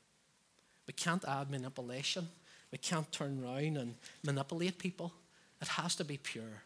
We 0.86 0.94
can't 0.94 1.26
add 1.26 1.50
manipulation. 1.50 2.28
We 2.72 2.78
can't 2.78 3.12
turn 3.12 3.44
around 3.44 3.78
and 3.78 3.96
manipulate 4.24 4.78
people. 4.78 5.14
It 5.62 5.68
has 5.70 5.96
to 5.96 6.06
be 6.06 6.18
pure. 6.18 6.64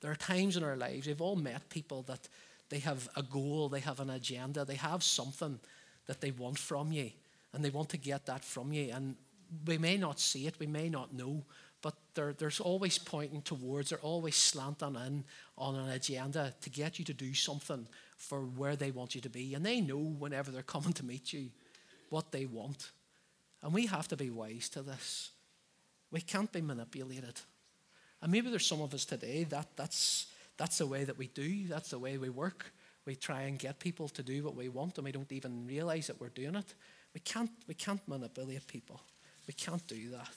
There 0.00 0.10
are 0.10 0.16
times 0.16 0.56
in 0.56 0.64
our 0.64 0.76
lives, 0.76 1.06
we've 1.06 1.20
all 1.20 1.36
met 1.36 1.68
people 1.68 2.02
that 2.02 2.28
they 2.70 2.80
have 2.80 3.08
a 3.16 3.22
goal, 3.22 3.68
they 3.68 3.80
have 3.80 4.00
an 4.00 4.10
agenda, 4.10 4.64
they 4.64 4.74
have 4.76 5.04
something 5.04 5.60
that 6.06 6.20
they 6.20 6.32
want 6.32 6.58
from 6.58 6.90
you, 6.90 7.10
and 7.52 7.64
they 7.64 7.70
want 7.70 7.90
to 7.90 7.96
get 7.98 8.26
that 8.26 8.44
from 8.44 8.72
you. 8.72 8.90
And 8.92 9.14
we 9.66 9.78
may 9.78 9.96
not 9.96 10.18
see 10.18 10.46
it, 10.46 10.58
we 10.58 10.66
may 10.66 10.88
not 10.88 11.14
know, 11.14 11.44
but 11.82 11.94
there's 12.14 12.60
always 12.60 12.98
pointing 12.98 13.42
towards, 13.42 13.90
they're 13.90 13.98
always 13.98 14.36
slanting 14.36 14.96
in 14.96 15.24
on 15.58 15.74
an 15.76 15.90
agenda 15.90 16.54
to 16.62 16.70
get 16.70 16.98
you 16.98 17.04
to 17.04 17.14
do 17.14 17.34
something 17.34 17.86
for 18.16 18.40
where 18.40 18.76
they 18.76 18.90
want 18.90 19.14
you 19.14 19.20
to 19.20 19.30
be. 19.30 19.54
And 19.54 19.64
they 19.64 19.80
know 19.80 19.98
whenever 19.98 20.50
they're 20.50 20.62
coming 20.62 20.92
to 20.94 21.04
meet 21.04 21.32
you 21.32 21.50
what 22.08 22.32
they 22.32 22.46
want. 22.46 22.90
And 23.62 23.72
we 23.72 23.86
have 23.86 24.08
to 24.08 24.16
be 24.16 24.30
wise 24.30 24.68
to 24.70 24.82
this. 24.82 25.30
We 26.12 26.20
can't 26.20 26.52
be 26.52 26.60
manipulated. 26.60 27.40
And 28.20 28.30
maybe 28.30 28.50
there's 28.50 28.66
some 28.66 28.80
of 28.80 28.94
us 28.94 29.04
today 29.04 29.44
that 29.44 29.68
that's, 29.74 30.26
that's 30.56 30.78
the 30.78 30.86
way 30.86 31.02
that 31.04 31.18
we 31.18 31.26
do, 31.26 31.66
that's 31.66 31.90
the 31.90 31.98
way 31.98 32.18
we 32.18 32.28
work. 32.28 32.72
We 33.04 33.16
try 33.16 33.42
and 33.42 33.58
get 33.58 33.80
people 33.80 34.08
to 34.10 34.22
do 34.22 34.44
what 34.44 34.54
we 34.54 34.68
want, 34.68 34.96
and 34.96 35.04
we 35.04 35.10
don't 35.10 35.32
even 35.32 35.66
realize 35.66 36.06
that 36.06 36.20
we're 36.20 36.28
doing 36.28 36.54
it. 36.54 36.74
We 37.14 37.20
can't, 37.20 37.50
we 37.66 37.74
can't 37.74 38.06
manipulate 38.06 38.68
people. 38.68 39.00
We 39.48 39.54
can't 39.54 39.84
do 39.88 40.10
that. 40.10 40.30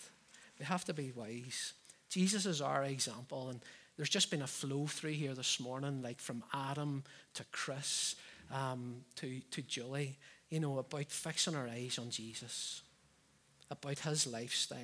We 0.58 0.66
have 0.66 0.84
to 0.86 0.94
be 0.94 1.12
wise. 1.16 1.74
Jesus 2.10 2.48
is 2.48 2.62
our 2.62 2.86
example, 2.86 3.50
and 3.50 3.60
there's 3.98 4.10
just 4.10 4.32
been 4.32 4.42
a 4.42 4.48
flow 4.48 4.88
through 4.88 5.12
here 5.12 5.34
this 5.36 5.60
morning, 5.60 6.02
like 6.02 6.20
from 6.20 6.44
Adam 6.54 7.04
to 7.36 7.44
Chris 7.52 8.16
um, 8.52 8.98
to, 9.18 9.40
to 9.52 9.62
Julie, 9.62 10.18
you 10.50 10.60
know, 10.60 10.80
about 10.80 11.12
fixing 11.12 11.56
our 11.56 11.68
eyes 11.68 12.00
on 12.00 12.10
Jesus, 12.10 12.82
about 13.70 14.00
his 14.00 14.28
lifestyle. 14.28 14.80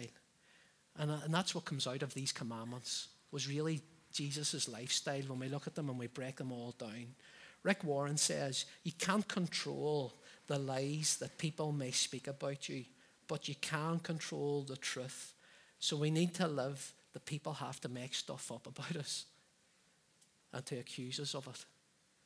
And, 0.98 1.12
uh, 1.12 1.17
and 1.24 1.33
that's 1.33 1.55
what 1.55 1.65
comes 1.65 1.88
out 1.88 2.03
of 2.03 2.13
these 2.13 2.31
commandments, 2.31 3.10
was 3.31 3.48
really 3.48 3.81
Jesus' 4.12 4.67
lifestyle 4.67 5.21
when 5.27 5.39
we 5.39 5.48
look 5.48 5.67
at 5.67 5.75
them 5.75 5.89
and 5.89 5.98
we 5.98 6.07
break 6.07 6.38
them 6.38 6.51
all 6.51 6.75
down. 6.77 7.15
Rick 7.63 7.83
Warren 7.83 8.17
says, 8.17 8.65
You 8.83 8.91
can't 8.91 9.27
control 9.27 10.13
the 10.48 10.57
lies 10.60 11.17
that 11.19 11.38
people 11.38 11.71
may 11.71 11.91
speak 11.91 12.27
about 12.27 12.67
you, 12.67 12.86
but 13.27 13.48
you 13.48 13.55
can 13.55 14.00
control 14.00 14.63
the 14.63 14.77
truth. 14.77 15.33
So 15.79 15.95
we 15.95 16.12
need 16.12 16.33
to 16.36 16.48
live, 16.48 16.93
the 17.13 17.19
people 17.19 17.53
have 17.53 17.79
to 17.81 17.89
make 17.89 18.13
stuff 18.13 18.51
up 18.51 18.67
about 18.67 18.95
us 18.95 19.25
and 20.53 20.65
to 20.65 20.79
accuse 20.79 21.19
us 21.19 21.33
of 21.36 21.48
it. 21.48 21.65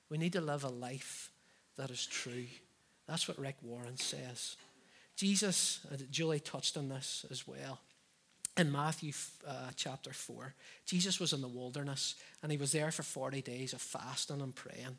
We 0.10 0.18
need 0.18 0.34
to 0.34 0.42
live 0.42 0.64
a 0.64 0.70
life 0.70 1.32
that 1.78 1.90
is 1.90 2.06
true. 2.06 2.46
That's 3.08 3.28
what 3.28 3.40
Rick 3.40 3.58
Warren 3.62 3.98
says. 3.98 4.56
Jesus, 5.16 5.86
and 5.90 6.12
Julie 6.12 6.40
touched 6.40 6.78
on 6.78 6.90
this 6.90 7.26
as 7.32 7.48
well. 7.48 7.80
In 8.58 8.72
Matthew 8.72 9.12
uh, 9.46 9.72
chapter 9.76 10.14
4, 10.14 10.54
Jesus 10.86 11.20
was 11.20 11.34
in 11.34 11.42
the 11.42 11.48
wilderness 11.48 12.16
and 12.42 12.52
he 12.52 12.58
was 12.58 12.72
there 12.72 12.92
for 12.92 13.04
40 13.04 13.42
days 13.42 13.74
of 13.74 13.82
fasting 13.82 14.42
and 14.42 14.56
praying. 14.56 14.98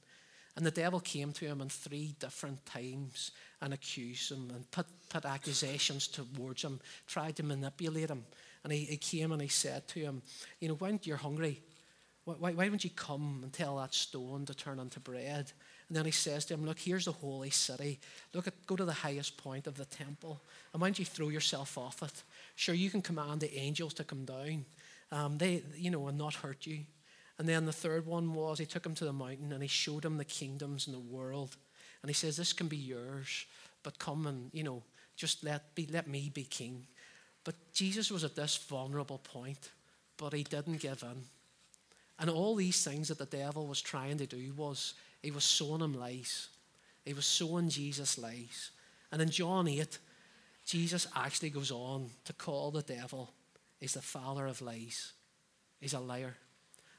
And 0.57 0.65
the 0.65 0.71
devil 0.71 1.01
came 1.01 1.33
to 1.33 1.47
him 1.47 1.61
in 1.61 1.69
three 1.69 2.15
different 2.19 2.65
times 2.67 3.31
and 3.61 3.73
accused 3.73 4.33
him 4.33 4.51
and 4.55 4.71
put, 4.71 4.87
put 5.09 5.25
accusations 5.25 6.09
towards 6.09 6.63
him, 6.63 6.81
tried 7.07 7.37
to 7.37 7.43
manipulate 7.43 8.11
him. 8.11 8.25
And 8.65 8.73
he, 8.73 8.85
he 8.85 8.97
came 8.97 9.33
and 9.33 9.41
he 9.41 9.49
said 9.49 9.87
to 9.89 10.01
him, 10.01 10.23
You 10.61 10.69
know, 10.69 10.75
when 10.75 10.99
you're 11.03 11.19
hungry, 11.19 11.63
why, 12.25 12.53
why 12.53 12.69
don't 12.69 12.83
you 12.83 12.91
come 12.91 13.41
and 13.43 13.53
tell 13.53 13.77
that 13.77 13.95
stone 13.95 14.47
to 14.47 14.55
turn 14.55 14.81
into 14.81 14.99
bread? 14.99 15.53
And 15.89 15.97
then 15.97 16.05
he 16.05 16.11
says 16.11 16.45
to 16.47 16.55
him, 16.55 16.67
Look, 16.67 16.79
here's 16.79 17.05
the 17.05 17.13
holy 17.13 17.51
city. 17.51 18.01
Look, 18.35 18.49
at, 18.49 18.67
go 18.67 18.77
to 18.77 18.85
the 18.85 18.93
highest 18.93 19.37
point 19.37 19.67
of 19.67 19.77
the 19.77 19.85
temple. 19.85 20.41
And 20.73 20.83
why 20.83 20.89
don't 20.89 20.99
you 20.99 21.05
throw 21.05 21.29
yourself 21.29 21.79
off 21.79 22.03
it? 22.03 22.23
Sure, 22.57 22.75
you 22.75 22.91
can 22.91 23.03
command 23.03 23.41
the 23.41 23.57
angels 23.57 23.95
to 23.95 24.05
come 24.05 24.25
down, 24.25 24.65
um, 25.13 25.39
they, 25.39 25.63
you 25.77 25.91
know, 25.91 26.09
and 26.09 26.19
not 26.19 26.35
hurt 26.35 26.67
you. 26.67 26.81
And 27.39 27.49
then 27.49 27.67
the 27.67 27.73
third 27.73 28.07
one 28.07 28.33
was 28.33 28.59
he 28.59 28.67
took 28.67 28.85
him 28.85 28.95
to 28.95 29.05
the 29.05 29.13
mountain 29.13 29.53
and 29.53 29.63
he 29.63 29.69
showed 29.69 30.05
him 30.05 30.17
the 30.17 30.25
kingdoms 30.25 30.87
in 30.87 30.93
the 30.93 30.99
world. 30.99 31.57
And 32.03 32.09
he 32.09 32.15
says, 32.15 32.37
This 32.37 32.55
can 32.55 32.67
be 32.67 32.79
yours, 32.79 33.45
but 33.83 33.99
come 33.99 34.27
and, 34.27 34.51
you 34.53 34.63
know, 34.65 34.83
just 35.17 35.45
let, 35.45 35.75
be, 35.75 35.87
let 35.87 36.09
me 36.09 36.31
be 36.33 36.45
king. 36.45 36.87
But 37.45 37.55
Jesus 37.73 38.11
was 38.11 38.25
at 38.25 38.35
this 38.35 38.57
vulnerable 38.57 39.19
point, 39.19 39.71
but 40.17 40.33
he 40.33 40.43
didn't 40.43 40.81
give 40.81 41.03
in. 41.03 41.23
And 42.19 42.31
all 42.31 42.55
these 42.55 42.83
things 42.83 43.09
that 43.09 43.19
the 43.19 43.27
devil 43.27 43.67
was 43.67 43.83
trying 43.83 44.17
to 44.19 44.27
do 44.27 44.53
was 44.57 44.95
he 45.23 45.31
was 45.31 45.45
sowing 45.45 45.83
him 45.83 45.95
lies. 45.95 46.49
He 47.05 47.13
was 47.13 47.27
sowing 47.27 47.69
Jesus 47.69 48.19
lies. 48.19 48.71
And 49.13 49.21
in 49.21 49.31
John 49.31 49.69
8, 49.69 49.99
Jesus 50.67 51.07
actually 51.15 51.51
goes 51.51 51.71
on 51.71 52.11
to 52.25 52.33
call 52.33 52.71
the 52.71 52.83
devil 52.83 53.33
is 53.81 53.95
the 53.95 54.03
father 54.03 54.47
of 54.47 54.61
lies. 54.61 55.13
He's 55.81 55.95
a 55.95 56.01
liar. 56.01 56.37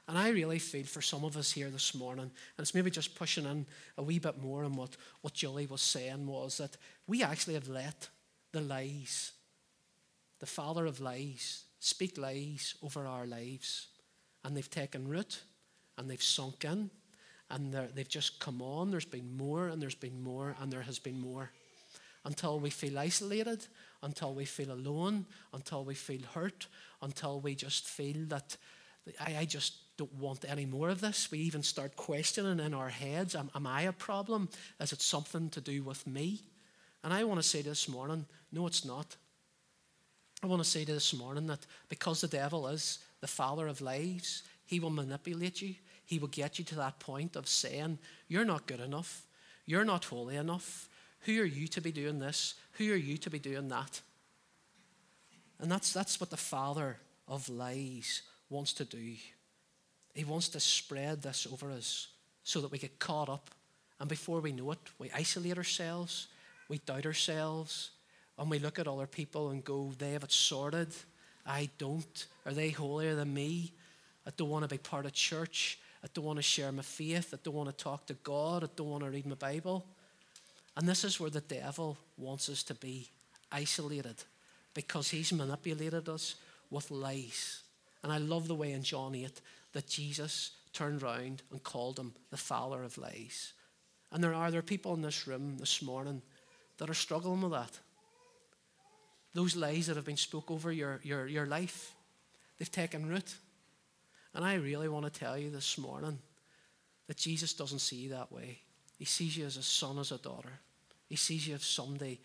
And 0.08 0.18
I 0.18 0.30
really 0.30 0.58
feel 0.58 0.86
for 0.86 1.02
some 1.02 1.26
of 1.26 1.36
us 1.36 1.52
here 1.52 1.70
this 1.70 1.94
morning, 1.94 2.24
and 2.24 2.60
it's 2.60 2.74
maybe 2.74 2.90
just 2.90 3.16
pushing 3.16 3.46
in 3.46 3.66
a 3.98 4.04
wee 4.04 4.20
bit 4.20 4.42
more 4.42 4.64
on 4.64 4.74
what, 4.78 4.96
what 5.22 5.34
Julie 5.34 5.66
was 5.66 5.82
saying, 5.82 6.26
was 6.26 6.58
that 6.60 6.78
we 7.08 7.22
actually 7.22 7.56
have 7.56 7.68
let 7.68 8.08
the 8.54 8.62
lies, 8.62 9.34
the 10.40 10.46
father 10.46 10.86
of 10.86 11.02
lies, 11.02 11.66
speak 11.80 12.18
lies 12.18 12.76
over 12.82 13.06
our 13.06 13.26
lives. 13.26 13.88
And 14.46 14.56
they've 14.56 14.70
taken 14.70 15.10
root 15.10 15.42
and 15.98 16.10
they've 16.10 16.24
sunk 16.24 16.64
in 16.64 16.90
and 17.50 17.74
they've 17.94 18.08
just 18.08 18.40
come 18.40 18.62
on. 18.62 18.92
There's 18.92 19.04
been 19.04 19.36
more 19.36 19.68
and 19.68 19.82
there's 19.82 19.94
been 19.94 20.24
more 20.24 20.56
and 20.62 20.72
there 20.72 20.84
has 20.84 21.00
been 21.00 21.20
more. 21.20 21.52
Until 22.28 22.60
we 22.60 22.70
feel 22.70 23.00
isolated, 23.00 23.66
until 24.04 24.34
we 24.36 24.46
feel 24.46 24.72
alone, 24.72 25.26
until 25.54 25.84
we 25.84 25.96
feel 25.96 26.22
hurt, 26.34 26.68
until 27.02 27.40
we 27.40 27.56
just 27.56 27.88
feel 27.88 28.26
that 28.28 28.58
I, 29.20 29.38
I 29.40 29.46
just 29.46 29.96
don't 29.98 30.14
want 30.20 30.46
any 30.48 30.66
more 30.66 30.90
of 30.90 31.02
this. 31.02 31.32
We 31.32 31.40
even 31.40 31.64
start 31.64 31.96
questioning 31.96 32.60
in 32.60 32.74
our 32.74 32.90
heads 32.90 33.34
am, 33.34 33.50
am 33.56 33.66
I 33.66 33.84
a 33.84 33.94
problem? 33.94 34.50
Is 34.80 34.92
it 34.92 35.02
something 35.02 35.50
to 35.52 35.62
do 35.62 35.84
with 35.84 36.06
me? 36.06 36.42
And 37.04 37.14
I 37.14 37.24
want 37.24 37.42
to 37.42 37.48
say 37.48 37.62
this 37.62 37.88
morning 37.88 38.26
no, 38.52 38.68
it's 38.68 38.86
not. 38.86 39.16
I 40.44 40.48
want 40.48 40.64
to 40.64 40.70
say 40.70 40.84
this 40.84 41.14
morning 41.14 41.48
that 41.48 41.66
because 41.90 42.22
the 42.22 42.28
devil 42.28 42.68
is 42.68 43.00
the 43.22 43.28
father 43.28 43.68
of 43.68 43.82
lies, 43.82 44.44
he 44.66 44.80
will 44.80 44.92
manipulate 44.92 45.62
you. 45.62 45.76
He 46.06 46.20
will 46.20 46.28
get 46.28 46.60
you 46.60 46.66
to 46.66 46.76
that 46.76 47.00
point 47.00 47.36
of 47.36 47.48
saying, 47.48 47.98
You're 48.28 48.46
not 48.46 48.68
good 48.68 48.80
enough. 48.80 49.24
You're 49.66 49.86
not 49.86 50.06
holy 50.06 50.38
enough. 50.38 50.88
Who 51.22 51.42
are 51.42 51.46
you 51.46 51.68
to 51.68 51.82
be 51.82 51.92
doing 51.92 52.20
this? 52.20 52.56
Who 52.74 52.92
are 52.92 52.98
you 52.98 53.18
to 53.18 53.30
be 53.30 53.40
doing 53.40 53.68
that? 53.70 54.02
And 55.60 55.72
that's, 55.72 55.92
that's 55.92 56.20
what 56.20 56.30
the 56.30 56.38
father 56.38 56.98
of 57.28 57.50
lies 57.50 58.22
wants 58.50 58.74
to 58.74 58.86
do. 58.86 59.16
He 60.14 60.24
wants 60.24 60.50
to 60.50 60.60
spread 60.60 61.22
this 61.22 61.48
over 61.52 61.72
us 61.72 62.08
so 62.44 62.62
that 62.62 62.72
we 62.72 62.78
get 62.78 63.00
caught 63.00 63.30
up. 63.30 63.52
And 64.00 64.08
before 64.08 64.40
we 64.40 64.52
know 64.52 64.72
it, 64.72 64.80
we 65.00 65.12
isolate 65.12 65.58
ourselves, 65.58 66.28
we 66.70 66.78
doubt 66.80 67.06
ourselves, 67.06 67.92
and 68.38 68.50
we 68.50 68.60
look 68.60 68.78
at 68.78 68.88
other 68.88 69.08
people 69.08 69.50
and 69.50 69.64
go, 69.64 69.92
they 69.98 70.14
have 70.14 70.24
it 70.24 70.32
sorted, 70.32 70.94
I 71.46 71.70
don't. 71.78 72.28
Are 72.46 72.54
they 72.54 72.70
holier 72.70 73.16
than 73.16 73.34
me? 73.34 73.72
I 74.26 74.32
don't 74.36 74.50
want 74.50 74.64
to 74.64 74.70
be 74.70 74.78
part 74.78 75.06
of 75.06 75.14
church. 75.14 75.80
I 76.04 76.08
don't 76.14 76.26
want 76.26 76.38
to 76.38 76.44
share 76.44 76.72
my 76.72 76.84
faith. 76.84 77.34
I 77.34 77.38
don't 77.42 77.56
want 77.56 77.70
to 77.70 77.84
talk 77.84 78.06
to 78.08 78.14
God. 78.16 78.64
I 78.64 78.68
don't 78.76 78.90
want 78.90 79.04
to 79.04 79.10
read 79.10 79.26
my 79.26 79.36
Bible. 79.36 79.86
And 80.78 80.88
this 80.88 81.04
is 81.04 81.20
where 81.20 81.32
the 81.32 81.42
devil 81.42 81.98
wants 82.18 82.50
us 82.50 82.62
to 82.64 82.76
be 82.76 83.10
isolated 83.52 84.24
because 84.76 85.10
he's 85.10 85.34
manipulated 85.34 86.08
us 86.08 86.36
with 86.70 86.92
lies. 86.92 87.64
And 88.04 88.14
I 88.14 88.20
love 88.20 88.48
the 88.48 88.54
way 88.54 88.74
in 88.74 88.84
John 88.84 89.16
8 89.16 89.42
that 89.74 89.88
Jesus 89.88 90.52
turned 90.74 91.02
round 91.02 91.42
and 91.52 91.64
called 91.64 91.98
him 91.98 92.14
the 92.30 92.38
father 92.38 92.84
of 92.84 93.00
lies. 93.00 93.54
And 94.12 94.24
there 94.24 94.36
are 94.36 94.52
there 94.52 94.60
are 94.60 94.64
people 94.64 94.94
in 94.94 95.02
this 95.02 95.26
room 95.26 95.58
this 95.58 95.82
morning 95.82 96.22
that 96.78 96.92
are 96.92 96.94
struggling 96.94 97.42
with 97.42 97.54
that. 97.54 97.80
Those 99.34 99.56
lies 99.56 99.88
that 99.88 99.96
have 99.96 100.06
been 100.06 100.16
spoke 100.16 100.52
over 100.52 100.72
your, 100.72 101.00
your, 101.02 101.26
your 101.26 101.48
life, 101.48 101.96
they've 102.60 102.72
taken 102.72 103.10
root. 103.10 103.34
And 104.36 104.46
I 104.46 104.54
really 104.56 104.90
want 104.90 105.12
to 105.12 105.20
tell 105.20 105.40
you 105.40 105.50
this 105.50 105.80
morning 105.80 106.20
that 107.08 107.18
Jesus 107.18 107.54
doesn't 107.54 107.80
see 107.80 107.96
you 107.96 108.10
that 108.10 108.32
way. 108.32 108.60
He 109.00 109.06
sees 109.06 109.36
you 109.36 109.46
as 109.48 109.58
a 109.58 109.64
son, 109.64 109.98
as 109.98 110.12
a 110.12 110.20
daughter. 110.20 110.60
He 111.08 111.16
sees 111.16 111.48
you 111.48 111.56
as 111.56 111.64
somebody 111.64 112.20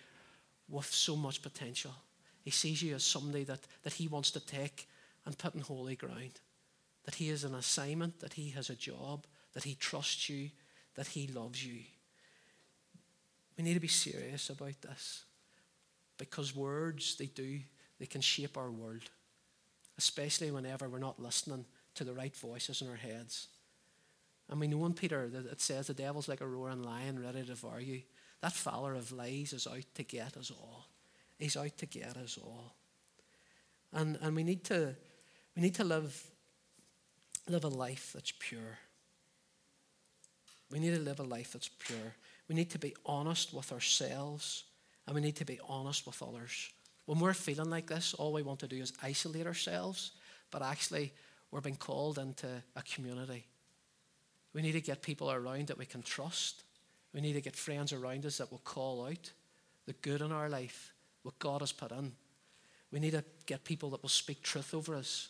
with 0.69 0.87
so 0.87 1.17
much 1.17 1.43
potential. 1.43 1.95
He 2.43 2.51
sees 2.51 2.83
you 2.83 2.95
as 2.95 3.05
somebody 3.05 3.45
that, 3.45 3.61
that 3.83 3.95
he 3.95 4.09
wants 4.09 4.31
to 4.33 4.41
take 4.41 4.89
and 5.25 5.39
put 5.39 5.55
in 5.55 5.61
holy 5.61 5.97
ground. 5.97 6.41
That 7.05 7.17
he 7.17 7.29
has 7.29 7.45
an 7.45 7.55
assignment, 7.55 8.21
that 8.21 8.35
he 8.35 8.51
has 8.51 8.71
a 8.71 8.75
job, 8.75 9.27
that 9.55 9.65
he 9.65 9.75
trusts 9.75 10.29
you, 10.29 10.51
that 10.95 11.09
he 11.09 11.27
loves 11.29 11.65
you. 11.65 11.81
We 13.57 13.65
need 13.65 13.75
to 13.75 13.81
be 13.81 13.89
serious 13.89 14.51
about 14.51 14.81
this 14.83 15.25
because 16.19 16.55
words, 16.55 17.17
they 17.17 17.27
do, 17.27 17.61
they 17.99 18.07
can 18.07 18.21
shape 18.21 18.57
our 18.57 18.71
world, 18.71 19.11
especially 19.99 20.51
whenever 20.51 20.89
we're 20.89 20.99
not 20.99 21.21
listening 21.21 21.65
to 21.95 22.05
the 22.05 22.15
right 22.15 22.35
voices 22.37 22.81
in 22.81 22.89
our 22.89 22.97
heads. 22.97 23.49
And 24.49 24.61
we 24.61 24.67
know 24.67 24.85
in 24.87 24.95
Peter 24.95 25.29
that 25.29 25.47
it 25.47 25.61
says 25.61 25.87
the 25.87 25.95
devil's 25.95 26.29
like 26.29 26.41
a 26.41 26.47
roaring 26.47 26.83
lion 26.83 27.23
ready 27.23 27.41
to 27.41 27.47
devour 27.47 27.81
you. 27.81 28.03
That 28.43 28.53
father 28.53 28.95
of 28.95 29.13
lies 29.13 29.53
is 29.53 29.67
out 29.67 29.87
to 29.95 30.03
get 30.03 30.37
us 30.37 30.51
all. 30.51 30.87
He's 31.39 31.57
out 31.57 31.77
to 31.79 31.87
get 31.87 32.17
us 32.17 32.39
all. 32.43 32.75
And, 33.93 34.19
and 34.21 34.37
we 34.37 34.45
need 34.45 34.65
to 34.65 34.95
we 35.55 35.63
need 35.63 35.75
to 35.75 35.85
live, 35.85 36.31
live 37.49 37.65
a 37.65 37.69
life 37.69 38.13
that's 38.15 38.33
pure. 38.39 38.79
We 40.71 40.79
need 40.79 40.95
to 40.95 41.01
live 41.01 41.21
a 41.21 41.25
life 41.25 41.53
that's 41.53 41.69
pure. 41.69 42.15
We 42.49 42.55
need 42.55 42.71
to 42.71 42.79
be 42.79 42.97
honest 43.05 43.53
with 43.53 43.71
ourselves 43.73 44.65
and 45.07 45.15
we 45.15 45.21
need 45.21 45.37
to 45.37 45.45
be 45.45 45.61
honest 45.69 46.07
with 46.07 46.23
others. 46.23 46.71
When 47.07 47.19
we're 47.19 47.35
feeling 47.35 47.71
like 47.71 47.87
this, 47.89 48.15
all 48.15 48.33
we 48.33 48.43
want 48.43 48.61
to 48.61 48.69
do 48.69 48.77
is 48.77 48.93
isolate 49.03 49.47
ourselves, 49.47 50.13
but 50.51 50.63
actually, 50.63 51.13
we're 51.51 51.61
being 51.61 51.77
called 51.77 52.19
into 52.19 52.47
a 52.77 52.83
community. 52.83 53.47
We 54.55 54.63
need 54.63 54.73
to 54.73 54.81
get 54.81 55.03
people 55.03 55.31
around 55.31 55.67
that 55.67 55.79
we 55.79 55.87
can 55.87 56.03
trust. 56.03 56.63
We 57.13 57.21
need 57.21 57.35
to 57.35 57.41
get 57.41 57.57
friends 57.57 57.93
around 57.93 58.25
us 58.25 58.39
that 58.39 58.51
will 58.51 58.59
call 58.59 59.07
out 59.07 59.31
the 59.87 59.93
good 59.95 60.21
in 60.21 60.33
our 60.33 60.49
life, 60.49 60.93
what 61.23 61.39
God 61.39 61.61
has 61.61 61.73
put 61.73 61.93
in. 61.93 62.13
We 62.91 63.01
need 63.01 63.13
to 63.13 63.25
get 63.47 63.65
people 63.65 63.91
that 63.91 64.03
will 64.03 64.09
speak 64.09 64.43
truth 64.43 64.75
over 64.75 64.95
us, 64.95 65.29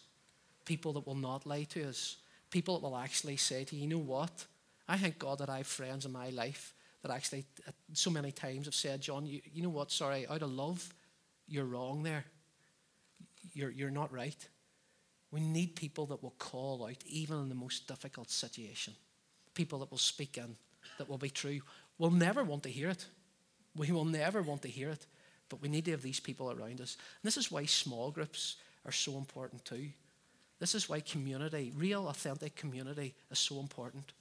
people 0.64 0.92
that 0.94 1.06
will 1.06 1.14
not 1.14 1.46
lie 1.46 1.64
to 1.64 1.88
us, 1.88 2.16
people 2.50 2.78
that 2.78 2.86
will 2.86 2.96
actually 2.96 3.36
say 3.36 3.64
to 3.64 3.76
you, 3.76 3.82
you 3.82 3.88
know 3.88 3.98
what? 3.98 4.46
I 4.88 4.96
thank 4.96 5.18
God 5.18 5.38
that 5.38 5.48
I 5.48 5.58
have 5.58 5.66
friends 5.66 6.04
in 6.04 6.12
my 6.12 6.30
life 6.30 6.74
that 7.02 7.10
actually 7.10 7.44
so 7.92 8.10
many 8.10 8.30
times 8.30 8.66
have 8.66 8.74
said, 8.74 9.00
John, 9.00 9.26
you, 9.26 9.40
you 9.52 9.62
know 9.62 9.70
what? 9.70 9.90
Sorry, 9.90 10.26
out 10.28 10.42
of 10.42 10.50
love, 10.50 10.92
you're 11.48 11.64
wrong 11.64 12.02
there. 12.02 12.24
You're, 13.52 13.70
you're 13.70 13.90
not 13.90 14.12
right. 14.12 14.48
We 15.30 15.40
need 15.40 15.74
people 15.74 16.06
that 16.06 16.22
will 16.22 16.34
call 16.38 16.86
out, 16.86 17.02
even 17.06 17.40
in 17.40 17.48
the 17.48 17.54
most 17.54 17.88
difficult 17.88 18.30
situation. 18.30 18.94
People 19.54 19.80
that 19.80 19.90
will 19.90 19.98
speak 19.98 20.38
in, 20.38 20.56
that 20.98 21.08
will 21.08 21.18
be 21.18 21.30
true. 21.30 21.60
We'll 21.98 22.10
never 22.10 22.44
want 22.44 22.62
to 22.64 22.68
hear 22.68 22.88
it. 22.88 23.06
We 23.76 23.90
will 23.90 24.04
never 24.04 24.42
want 24.42 24.62
to 24.62 24.68
hear 24.68 24.90
it. 24.90 25.06
But 25.48 25.60
we 25.60 25.68
need 25.68 25.84
to 25.86 25.90
have 25.90 26.02
these 26.02 26.20
people 26.20 26.50
around 26.50 26.80
us. 26.80 26.96
And 26.96 27.28
this 27.28 27.36
is 27.36 27.50
why 27.50 27.66
small 27.66 28.10
groups 28.10 28.56
are 28.86 28.92
so 28.92 29.18
important 29.18 29.64
too. 29.64 29.88
This 30.58 30.74
is 30.74 30.88
why 30.88 31.00
community, 31.00 31.72
real, 31.76 32.08
authentic 32.08 32.54
community, 32.54 33.14
is 33.30 33.38
so 33.38 33.60
important. 33.60 34.12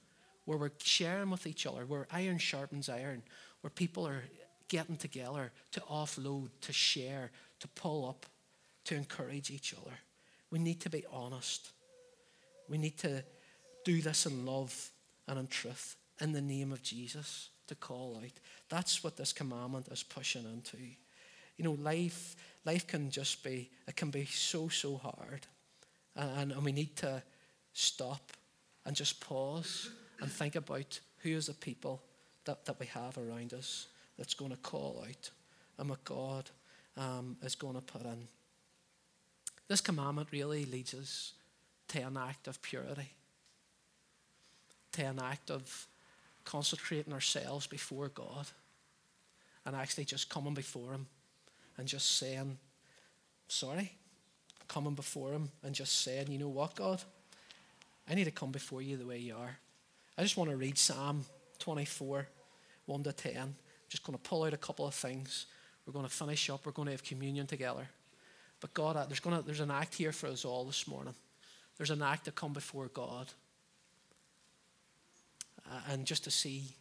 Where 0.46 0.58
we're 0.58 0.72
sharing 0.84 1.30
with 1.30 1.46
each 1.48 1.66
other, 1.66 1.86
where 1.86 2.08
iron 2.12 2.38
sharpens 2.38 2.90
iron, 2.90 3.22
where 3.62 3.72
people 3.72 4.08
are 4.08 4.24
getting 4.68 4.98
together 4.98 5.52
to 5.72 5.80
offload, 5.82 6.50
to 6.62 6.74
share, 6.74 7.32
to 7.60 7.68
pull 7.70 8.10
up, 8.10 8.26
to 8.86 8.96
encourage 8.96 9.52
each 9.52 9.74
other. 9.74 9.96
We 10.50 10.60
need 10.60 10.82
to 10.82 10.90
be 10.90 11.06
honest. 11.12 11.72
We 12.68 12.78
need 12.78 12.98
to 13.00 13.24
do 13.86 14.02
this 14.02 14.26
in 14.26 14.46
love 14.46 14.92
and 15.28 15.40
in 15.40 15.48
truth 15.48 15.96
in 16.22 16.32
the 16.32 16.42
name 16.42 16.72
of 16.72 16.84
Jesus 16.84 17.50
to 17.68 17.76
call 17.76 18.20
out. 18.24 18.32
That's 18.70 19.04
what 19.04 19.18
this 19.18 19.34
commandment 19.34 19.88
is 19.90 20.04
pushing 20.04 20.46
into. 20.46 20.78
You 21.58 21.66
know, 21.66 21.78
life, 21.82 22.36
life 22.66 22.88
can 22.88 23.10
just 23.10 23.44
be, 23.44 23.70
it 23.88 23.96
can 23.96 24.12
be 24.12 24.26
so, 24.26 24.70
so 24.70 24.98
hard. 24.98 25.48
And, 26.16 26.52
and 26.52 26.64
we 26.64 26.72
need 26.72 26.96
to 26.98 27.24
stop 27.74 28.32
and 28.86 28.96
just 28.96 29.20
pause 29.20 29.90
and 30.20 30.32
think 30.32 30.56
about 30.56 31.00
who 31.20 31.30
is 31.30 31.48
the 31.48 31.54
people 31.54 32.02
that, 32.46 32.66
that 32.66 32.80
we 32.80 32.86
have 32.88 33.18
around 33.18 33.54
us 33.54 33.88
that's 34.18 34.34
going 34.34 34.52
to 34.52 34.58
call 34.58 35.04
out 35.08 35.30
and 35.78 35.90
what 35.90 36.04
God 36.04 36.50
um, 36.98 37.38
is 37.44 37.56
going 37.56 37.76
to 37.76 37.82
put 37.82 38.04
in. 38.04 38.28
This 39.68 39.82
commandment 39.82 40.30
really 40.32 40.66
leads 40.66 40.94
us 40.94 41.34
to 41.90 42.00
an 42.00 42.18
act 42.18 42.48
of 42.48 42.62
purity, 42.62 43.10
to 44.94 45.04
an 45.04 45.20
act 45.20 45.50
of 45.50 45.88
consecrating 46.45 47.13
ourselves 47.13 47.67
before 47.67 48.10
God 48.10 48.47
and 49.65 49.75
actually 49.75 50.06
just 50.06 50.30
coming 50.30 50.54
before 50.54 50.93
Him 50.93 51.08
and 51.77 51.88
just 51.88 52.17
saying, 52.17 52.58
Sorry, 53.47 53.91
coming 54.67 54.95
before 54.95 55.32
Him 55.32 55.49
and 55.63 55.75
just 55.75 56.01
saying, 56.01 56.27
You 56.30 56.39
know 56.39 56.49
what, 56.49 56.75
God? 56.75 57.01
I 58.10 58.15
need 58.15 58.25
to 58.25 58.32
come 58.32 58.51
before 58.51 58.82
you 58.82 58.97
the 58.97 59.06
way 59.06 59.19
you 59.19 59.36
are. 59.36 59.58
I 60.17 60.23
just 60.23 60.38
want 60.38 60.49
to 60.49 60.58
read 60.58 60.77
Psalm 60.77 61.25
24, 61.60 62.27
1 62.86 63.04
to 63.04 63.13
10. 63.13 63.56
Just 63.88 64.04
going 64.04 64.17
to 64.17 64.23
pull 64.23 64.43
out 64.43 64.54
a 64.54 64.58
couple 64.58 64.86
of 64.88 64.93
things. 64.93 65.45
We're 65.86 65.93
going 65.93 66.06
to 66.06 66.12
finish 66.12 66.49
up. 66.49 66.65
We're 66.65 66.71
going 66.71 66.88
to 66.88 66.91
have 66.91 67.04
communion 67.04 67.47
together. 67.47 67.88
But 68.60 68.73
God, 68.73 68.95
uh, 68.95 69.06
there's, 69.06 69.19
going 69.19 69.38
to, 69.38 69.41
there's 69.43 69.60
an 69.60 69.71
act 69.71 69.95
here 69.95 70.12
for 70.12 70.27
us 70.27 70.45
all 70.45 70.65
this 70.65 70.88
morning. 70.88 71.15
There's 71.77 71.89
an 71.89 72.01
act 72.01 72.25
to 72.25 72.32
come 72.32 72.54
before 72.54 72.88
God 72.88 73.27
and 75.90 76.06
just 76.06 76.24
to 76.26 76.32
see 76.32 76.76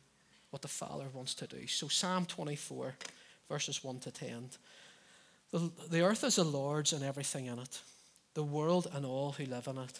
what 0.50 0.62
the 0.62 0.68
Father 0.68 1.06
wants 1.12 1.34
to 1.34 1.46
do. 1.46 1.66
So, 1.66 1.88
Psalm 1.88 2.26
24, 2.26 2.94
verses 3.48 3.84
1 3.84 4.00
to 4.00 4.10
10. 4.10 4.50
The, 5.52 5.70
the 5.90 6.02
earth 6.02 6.24
is 6.24 6.36
the 6.36 6.44
Lord's 6.44 6.92
and 6.92 7.04
everything 7.04 7.46
in 7.46 7.58
it, 7.58 7.80
the 8.34 8.42
world 8.42 8.88
and 8.92 9.04
all 9.04 9.32
who 9.32 9.44
live 9.44 9.66
in 9.66 9.78
it. 9.78 9.98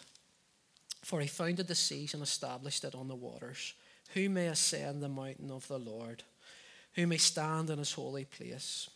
For 1.03 1.21
he 1.21 1.27
founded 1.27 1.67
the 1.67 1.75
seas 1.75 2.15
and 2.15 2.23
established 2.23 2.85
it 2.85 2.95
on 2.95 3.09
the 3.09 3.15
waters. 3.15 3.75
Who 4.15 4.29
may 4.29 4.49
ascend 4.49 5.03
the 5.03 5.09
mountain 5.09 5.51
of 5.51 5.67
the 5.69 5.79
Lord? 5.79 6.23
Who 6.95 7.07
may 7.07 7.17
stand 7.17 7.71
in 7.71 7.79
his 7.79 7.93
holy 7.93 8.25
place? 8.25 8.91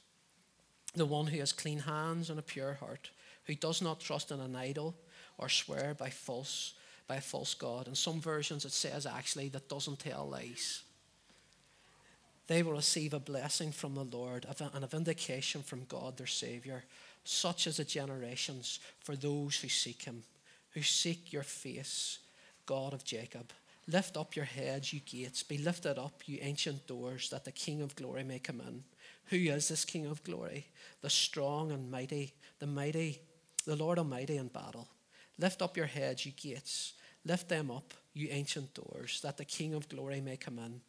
The 0.95 1.07
one 1.07 1.29
who 1.29 1.39
has 1.39 1.53
clean 1.53 1.81
hands 1.81 2.31
and 2.31 2.39
a 2.39 2.43
pure 2.43 2.75
heart, 2.75 3.11
who 3.45 3.55
does 3.55 3.81
not 3.81 4.01
trust 4.01 4.31
in 4.31 4.41
an 4.41 4.55
idol 4.55 4.95
or 5.39 5.49
swear 5.49 5.95
by 5.95 6.11
false 6.11 6.75
by 7.07 7.17
a 7.17 7.21
false 7.21 7.55
god. 7.55 7.89
In 7.89 7.95
some 7.95 8.21
versions 8.21 8.65
it 8.65 8.73
says 8.73 9.07
actually 9.07 9.49
that 9.51 9.69
doesn't 9.69 9.99
tell 9.99 10.29
lies. 10.29 10.83
They 12.47 12.63
will 12.63 12.73
receive 12.73 13.15
a 13.15 13.21
blessing 13.21 13.73
from 13.73 13.95
the 13.95 14.05
Lord 14.05 14.47
and 14.61 14.85
a 14.85 14.87
vindication 14.87 15.63
from 15.63 15.85
God 15.85 16.17
their 16.17 16.27
Savior. 16.27 16.85
Such 17.25 17.67
as 17.67 17.79
the 17.79 17.85
generations 17.85 18.81
for 19.01 19.17
those 19.17 19.57
who 19.57 19.69
seek 19.69 20.03
him, 20.03 20.25
who 20.73 20.83
seek 20.83 21.33
your 21.33 21.43
face, 21.43 22.19
God 22.67 22.93
of 22.93 23.03
Jacob. 23.03 23.51
Lift 23.87 24.17
up 24.17 24.37
your 24.37 24.45
heads, 24.45 24.93
you 24.93 25.01
gates. 25.01 25.43
Be 25.43 25.57
lifted 25.57 25.99
up, 25.99 26.23
you 26.27 26.39
ancient 26.43 26.87
doors, 26.87 27.31
that 27.31 27.45
the 27.45 27.53
King 27.53 27.81
of 27.81 27.97
glory 27.97 28.25
may 28.25 28.39
come 28.39 28.61
in. 28.61 28.85
Who 29.27 29.37
is 29.37 29.69
this 29.69 29.87
King 29.87 30.07
of 30.07 30.23
glory? 30.23 30.67
The 31.01 31.09
strong 31.09 31.73
and 31.73 31.91
mighty, 31.91 32.35
the 32.59 32.67
mighty, 32.67 33.21
the 33.65 33.77
Lord 33.77 33.99
Almighty 33.99 34.37
in 34.37 34.49
battle. 34.49 34.89
Lift 35.39 35.63
up 35.63 35.77
your 35.77 35.87
heads, 35.87 36.25
you 36.25 36.33
gates. 36.33 36.95
Lift 37.25 37.49
them 37.49 37.71
up, 37.71 37.95
you 38.13 38.29
ancient 38.31 38.75
doors, 38.75 39.21
that 39.23 39.37
the 39.37 39.45
King 39.45 39.75
of 39.75 39.89
glory 39.89 40.21
may 40.21 40.37
come 40.37 40.59
in. 40.59 40.81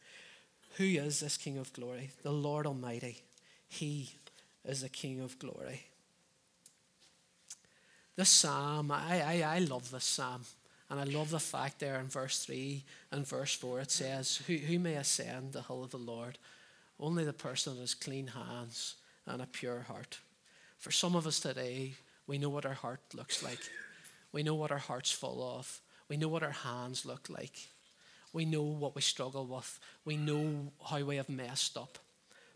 Who 0.78 0.84
is 0.84 1.20
this 1.20 1.38
King 1.38 1.58
of 1.58 1.72
glory? 1.74 2.12
The 2.24 2.32
Lord 2.32 2.68
Almighty. 2.68 3.22
He 3.68 4.12
is 4.64 4.82
the 4.82 4.90
King 4.90 5.22
of 5.22 5.40
glory. 5.40 5.84
This 8.16 8.30
psalm, 8.30 8.92
I, 8.92 9.42
I, 9.44 9.56
I 9.56 9.60
love 9.60 9.92
this 9.92 10.06
psalm. 10.06 10.42
And 10.90 11.00
I 11.00 11.04
love 11.04 11.32
the 11.32 11.40
fact 11.40 11.80
there 11.80 12.00
in 12.00 12.08
verse 12.08 12.46
3 12.46 12.84
and 13.12 13.28
verse 13.28 13.56
4 13.56 13.80
it 13.82 13.92
says, 13.92 14.38
Who, 14.46 14.56
who 14.56 14.78
may 14.78 14.96
ascend 14.96 15.54
the 15.54 15.64
hill 15.64 15.84
of 15.84 15.90
the 15.90 15.98
Lord? 15.98 16.38
Only 17.00 17.26
the 17.26 17.34
person 17.34 17.74
that 17.74 17.82
has 17.82 17.96
clean 17.96 18.28
hands 18.28 18.96
and 19.26 19.42
a 19.42 19.48
pure 19.48 19.80
heart. 19.88 20.20
For 20.78 20.92
some 20.92 21.16
of 21.16 21.26
us 21.26 21.40
today, 21.40 21.96
We 22.28 22.38
know 22.40 22.50
what 22.50 22.66
our 22.66 22.74
heart 22.74 23.02
looks 23.14 23.44
like. 23.44 23.60
We 24.36 24.44
know 24.44 24.56
what 24.56 24.72
our 24.74 24.78
heart's 24.78 25.14
full 25.14 25.58
of. 25.58 25.80
We 26.10 26.18
know 26.18 26.28
what 26.28 26.44
our 26.44 26.52
hands 26.52 27.06
look 27.06 27.30
like. 27.30 27.70
We 28.34 28.44
know 28.44 28.64
what 28.64 28.94
we 28.94 29.02
struggle 29.02 29.46
with. 29.46 29.80
We 30.04 30.18
know 30.18 30.74
how 30.90 31.02
we 31.06 31.16
have 31.16 31.30
messed 31.30 31.78
up. 31.78 31.98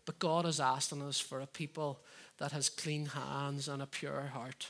But 0.04 0.18
God 0.18 0.44
is 0.44 0.60
asking 0.60 1.00
us 1.00 1.18
for 1.18 1.40
a 1.40 1.46
people 1.46 1.98
that 2.36 2.52
has 2.52 2.68
clean 2.68 3.06
hands 3.06 3.66
and 3.66 3.80
a 3.80 3.86
pure 3.86 4.30
heart. 4.34 4.68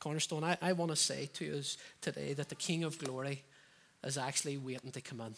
Cornerstone, 0.00 0.42
I, 0.42 0.58
I 0.60 0.72
want 0.72 0.90
to 0.90 0.96
say 0.96 1.30
to 1.34 1.60
us 1.60 1.78
today 2.00 2.32
that 2.32 2.48
the 2.48 2.56
King 2.56 2.82
of 2.82 2.98
Glory 2.98 3.44
is 4.02 4.18
actually 4.18 4.56
waiting 4.56 4.90
to 4.90 5.00
come 5.00 5.20
in. 5.20 5.36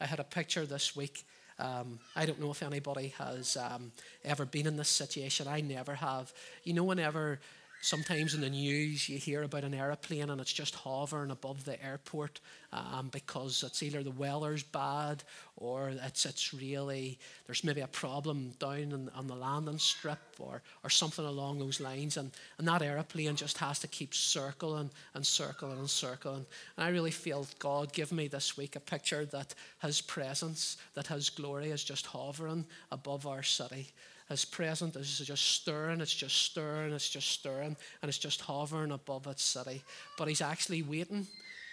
I 0.00 0.06
had 0.06 0.20
a 0.20 0.24
picture 0.24 0.64
this 0.64 0.96
week. 0.96 1.26
Um, 1.58 1.98
I 2.14 2.24
don't 2.24 2.40
know 2.40 2.50
if 2.50 2.62
anybody 2.62 3.12
has 3.18 3.58
um, 3.58 3.92
ever 4.24 4.46
been 4.46 4.66
in 4.66 4.78
this 4.78 4.88
situation. 4.88 5.48
I 5.48 5.60
never 5.60 5.96
have. 5.96 6.32
You 6.64 6.72
know, 6.72 6.84
whenever 6.84 7.40
Sometimes 7.82 8.34
in 8.34 8.40
the 8.40 8.50
news 8.50 9.08
you 9.08 9.18
hear 9.18 9.42
about 9.42 9.62
an 9.62 9.74
aeroplane 9.74 10.30
and 10.30 10.40
it's 10.40 10.52
just 10.52 10.74
hovering 10.74 11.30
above 11.30 11.64
the 11.64 11.82
airport 11.84 12.40
um, 12.72 13.10
because 13.12 13.62
it's 13.62 13.82
either 13.82 14.02
the 14.02 14.10
weather's 14.10 14.62
bad 14.62 15.22
or 15.56 15.90
it's, 15.90 16.26
it's 16.26 16.52
really, 16.52 17.18
there's 17.46 17.62
maybe 17.62 17.82
a 17.82 17.86
problem 17.86 18.52
down 18.58 18.78
in, 18.78 19.10
on 19.14 19.26
the 19.26 19.36
landing 19.36 19.78
strip 19.78 20.18
or, 20.40 20.62
or 20.82 20.90
something 20.90 21.24
along 21.24 21.58
those 21.58 21.80
lines. 21.80 22.16
And, 22.16 22.32
and 22.58 22.66
that 22.66 22.82
aeroplane 22.82 23.36
just 23.36 23.58
has 23.58 23.78
to 23.80 23.88
keep 23.88 24.14
circling 24.14 24.90
and 25.14 25.24
circling 25.24 25.78
and 25.78 25.88
circling. 25.88 26.46
And 26.76 26.84
I 26.84 26.88
really 26.88 27.10
feel 27.10 27.46
God 27.58 27.92
give 27.92 28.10
me 28.10 28.26
this 28.26 28.56
week 28.56 28.74
a 28.74 28.80
picture 28.80 29.26
that 29.26 29.54
His 29.80 30.00
presence, 30.00 30.76
that 30.94 31.06
His 31.06 31.30
glory 31.30 31.70
is 31.70 31.84
just 31.84 32.06
hovering 32.06 32.66
above 32.90 33.26
our 33.26 33.42
city. 33.42 33.88
His 34.28 34.44
presence 34.44 34.96
is 34.96 35.18
just 35.24 35.44
stirring, 35.44 36.00
it's 36.00 36.14
just 36.14 36.36
stirring, 36.36 36.92
it's 36.92 37.08
just 37.08 37.30
stirring, 37.30 37.76
and 38.02 38.08
it's 38.08 38.18
just 38.18 38.40
hovering 38.40 38.90
above 38.90 39.26
its 39.28 39.42
city. 39.42 39.82
But 40.18 40.26
he's 40.26 40.40
actually 40.40 40.82
waiting 40.82 41.28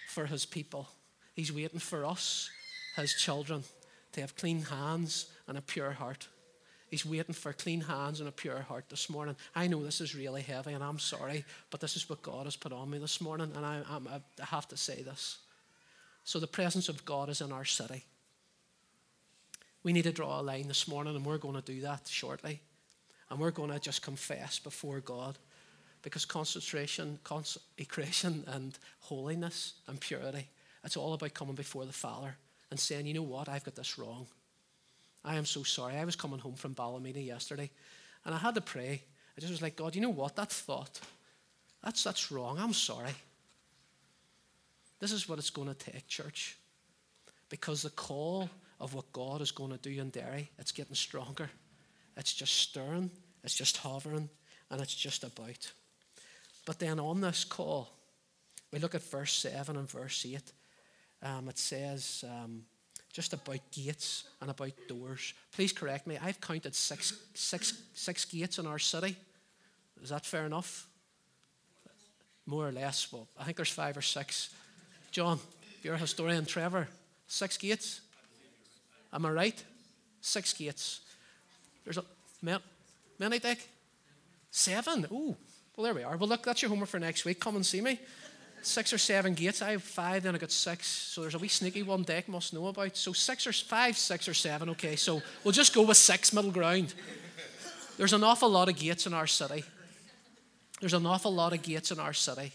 for 0.08 0.26
his 0.26 0.46
people. 0.46 0.88
He's 1.34 1.52
waiting 1.52 1.80
for 1.80 2.06
us, 2.06 2.48
his 2.96 3.12
children, 3.14 3.64
to 4.12 4.20
have 4.20 4.36
clean 4.36 4.62
hands 4.62 5.26
and 5.48 5.58
a 5.58 5.62
pure 5.62 5.90
heart. 5.90 6.28
He's 6.88 7.04
waiting 7.04 7.34
for 7.34 7.52
clean 7.52 7.80
hands 7.80 8.20
and 8.20 8.28
a 8.28 8.32
pure 8.32 8.60
heart 8.60 8.84
this 8.88 9.10
morning. 9.10 9.34
I 9.56 9.66
know 9.66 9.82
this 9.82 10.00
is 10.00 10.14
really 10.14 10.42
heavy, 10.42 10.74
and 10.74 10.84
I'm 10.84 11.00
sorry, 11.00 11.44
but 11.70 11.80
this 11.80 11.96
is 11.96 12.08
what 12.08 12.22
God 12.22 12.44
has 12.44 12.54
put 12.54 12.72
on 12.72 12.88
me 12.88 12.98
this 12.98 13.20
morning, 13.20 13.50
and 13.56 13.66
I, 13.66 13.82
I 13.90 14.44
have 14.44 14.68
to 14.68 14.76
say 14.76 15.02
this. 15.02 15.38
So, 16.22 16.38
the 16.38 16.46
presence 16.46 16.88
of 16.88 17.04
God 17.04 17.28
is 17.28 17.40
in 17.40 17.50
our 17.50 17.64
city. 17.64 18.04
We 19.84 19.92
need 19.92 20.04
to 20.04 20.12
draw 20.12 20.40
a 20.40 20.42
line 20.42 20.66
this 20.66 20.88
morning, 20.88 21.14
and 21.14 21.24
we're 21.24 21.38
going 21.38 21.54
to 21.54 21.62
do 21.62 21.82
that 21.82 22.08
shortly. 22.08 22.60
And 23.30 23.38
we're 23.38 23.50
going 23.52 23.70
to 23.70 23.78
just 23.78 24.02
confess 24.02 24.58
before 24.58 25.00
God 25.00 25.38
because 26.02 26.24
concentration, 26.24 27.18
consecration, 27.22 28.44
and 28.48 28.78
holiness 29.00 29.74
and 29.86 30.00
purity, 30.00 30.48
it's 30.84 30.96
all 30.96 31.14
about 31.14 31.34
coming 31.34 31.54
before 31.54 31.86
the 31.86 31.92
Father 31.92 32.36
and 32.70 32.78
saying, 32.78 33.06
you 33.06 33.14
know 33.14 33.22
what, 33.22 33.48
I've 33.48 33.64
got 33.64 33.74
this 33.74 33.98
wrong. 33.98 34.26
I 35.24 35.36
am 35.36 35.46
so 35.46 35.62
sorry. 35.62 35.96
I 35.96 36.04
was 36.04 36.16
coming 36.16 36.38
home 36.38 36.54
from 36.54 36.74
Ballymena 36.74 37.20
yesterday 37.20 37.70
and 38.24 38.34
I 38.34 38.38
had 38.38 38.54
to 38.56 38.60
pray. 38.60 39.02
I 39.36 39.40
just 39.40 39.50
was 39.50 39.62
like, 39.62 39.76
God, 39.76 39.94
you 39.94 40.02
know 40.02 40.10
what? 40.10 40.36
That 40.36 40.50
thought, 40.50 41.00
that's, 41.82 42.04
that's 42.04 42.30
wrong. 42.30 42.58
I'm 42.58 42.74
sorry. 42.74 43.14
This 45.00 45.12
is 45.12 45.28
what 45.28 45.38
it's 45.38 45.50
going 45.50 45.68
to 45.68 45.74
take, 45.74 46.06
church. 46.06 46.56
Because 47.48 47.82
the 47.82 47.90
call 47.90 48.50
of 48.84 48.92
what 48.92 49.10
God 49.14 49.40
is 49.40 49.50
going 49.50 49.70
to 49.70 49.78
do 49.78 49.98
in 49.98 50.10
Derry. 50.10 50.50
It's 50.58 50.70
getting 50.70 50.94
stronger. 50.94 51.48
It's 52.18 52.34
just 52.34 52.54
stirring, 52.54 53.10
it's 53.42 53.54
just 53.54 53.78
hovering, 53.78 54.28
and 54.70 54.80
it's 54.80 54.94
just 54.94 55.24
about. 55.24 55.72
But 56.66 56.78
then 56.78 57.00
on 57.00 57.22
this 57.22 57.44
call, 57.44 57.88
we 58.70 58.78
look 58.78 58.94
at 58.94 59.02
verse 59.02 59.32
7 59.32 59.74
and 59.76 59.90
verse 59.90 60.26
8. 60.28 60.38
Um, 61.22 61.48
it 61.48 61.56
says 61.56 62.24
um, 62.28 62.64
just 63.10 63.32
about 63.32 63.60
gates 63.72 64.24
and 64.42 64.50
about 64.50 64.72
doors. 64.86 65.32
Please 65.52 65.72
correct 65.72 66.06
me. 66.06 66.18
I've 66.20 66.40
counted 66.42 66.74
six, 66.74 67.18
six, 67.32 67.82
six 67.94 68.26
gates 68.26 68.58
in 68.58 68.66
our 68.66 68.78
city. 68.78 69.16
Is 70.02 70.10
that 70.10 70.26
fair 70.26 70.44
enough? 70.44 70.86
More 72.44 72.68
or 72.68 72.72
less. 72.72 73.10
Well, 73.10 73.28
I 73.38 73.44
think 73.44 73.56
there's 73.56 73.70
five 73.70 73.96
or 73.96 74.02
six. 74.02 74.54
John, 75.10 75.38
you're 75.82 75.94
a 75.94 75.98
historian. 75.98 76.44
Trevor, 76.44 76.86
six 77.26 77.56
gates? 77.56 78.02
Am 79.14 79.24
I 79.24 79.30
right? 79.30 79.64
Six 80.20 80.52
gates. 80.52 81.00
There's 81.84 81.98
a 81.98 82.04
many 83.18 83.38
Dick? 83.38 83.66
Seven. 84.50 85.06
Ooh. 85.12 85.36
Well, 85.76 85.84
there 85.84 85.94
we 85.94 86.02
are. 86.02 86.16
Well, 86.16 86.28
look, 86.28 86.42
that's 86.42 86.62
your 86.62 86.68
homework 86.68 86.88
for 86.88 86.98
next 87.00 87.24
week. 87.24 87.40
Come 87.40 87.56
and 87.56 87.64
see 87.64 87.80
me. 87.80 87.98
Six 88.62 88.92
or 88.92 88.98
seven 88.98 89.34
gates. 89.34 89.60
I 89.60 89.72
have 89.72 89.82
five, 89.82 90.22
then 90.22 90.34
I 90.34 90.38
got 90.38 90.50
six. 90.50 90.86
So 90.86 91.20
there's 91.20 91.34
a 91.34 91.38
wee 91.38 91.48
sneaky 91.48 91.82
one 91.82 92.02
Dick 92.02 92.28
must 92.28 92.54
know 92.54 92.66
about. 92.66 92.96
So 92.96 93.12
six 93.12 93.46
or 93.46 93.52
five, 93.52 93.96
six 93.96 94.28
or 94.28 94.34
seven. 94.34 94.70
Okay, 94.70 94.96
so 94.96 95.20
we'll 95.42 95.52
just 95.52 95.74
go 95.74 95.82
with 95.82 95.96
six 95.96 96.32
middle 96.32 96.50
ground. 96.50 96.94
There's 97.96 98.12
an 98.12 98.24
awful 98.24 98.48
lot 98.48 98.68
of 98.68 98.76
gates 98.76 99.06
in 99.06 99.14
our 99.14 99.26
city. 99.26 99.64
There's 100.80 100.94
an 100.94 101.06
awful 101.06 101.32
lot 101.32 101.52
of 101.52 101.62
gates 101.62 101.90
in 101.90 102.00
our 102.00 102.12
city. 102.12 102.52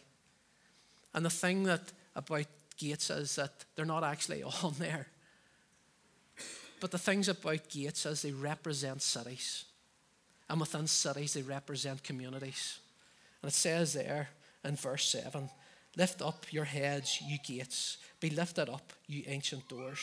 And 1.14 1.26
the 1.26 1.30
thing 1.30 1.64
that 1.64 1.82
about 2.16 2.46
gates 2.78 3.10
is 3.10 3.36
that 3.36 3.52
they're 3.76 3.86
not 3.86 4.04
actually 4.04 4.44
on 4.64 4.76
there. 4.80 5.08
But 6.80 6.92
the 6.92 6.98
things 6.98 7.28
about 7.28 7.70
gates 7.70 8.06
is 8.06 8.22
they 8.22 8.32
represent 8.32 9.02
cities. 9.02 9.66
And 10.50 10.60
within 10.60 10.88
cities, 10.88 11.34
they 11.34 11.42
represent 11.42 12.04
communities. 12.04 12.80
And 13.42 13.50
it 13.50 13.56
says 13.56 13.94
there 13.94 14.30
in 14.64 14.76
verse 14.76 15.08
7 15.10 15.50
Lift 15.98 16.22
up 16.22 16.46
your 16.52 16.66
heads, 16.66 17.20
you 17.22 17.38
gates. 17.44 17.98
Be 18.20 18.30
lifted 18.30 18.70
up, 18.70 18.94
you 19.08 19.24
ancient 19.28 19.68
doors. 19.68 20.00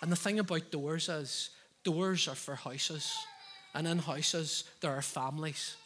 And 0.00 0.10
the 0.10 0.16
thing 0.16 0.38
about 0.38 0.70
doors 0.70 1.08
is, 1.08 1.50
doors 1.82 2.28
are 2.28 2.36
for 2.36 2.54
houses. 2.54 3.12
And 3.74 3.86
in 3.86 3.98
houses, 3.98 4.64
there 4.80 4.92
are 4.92 5.02
families. 5.02 5.76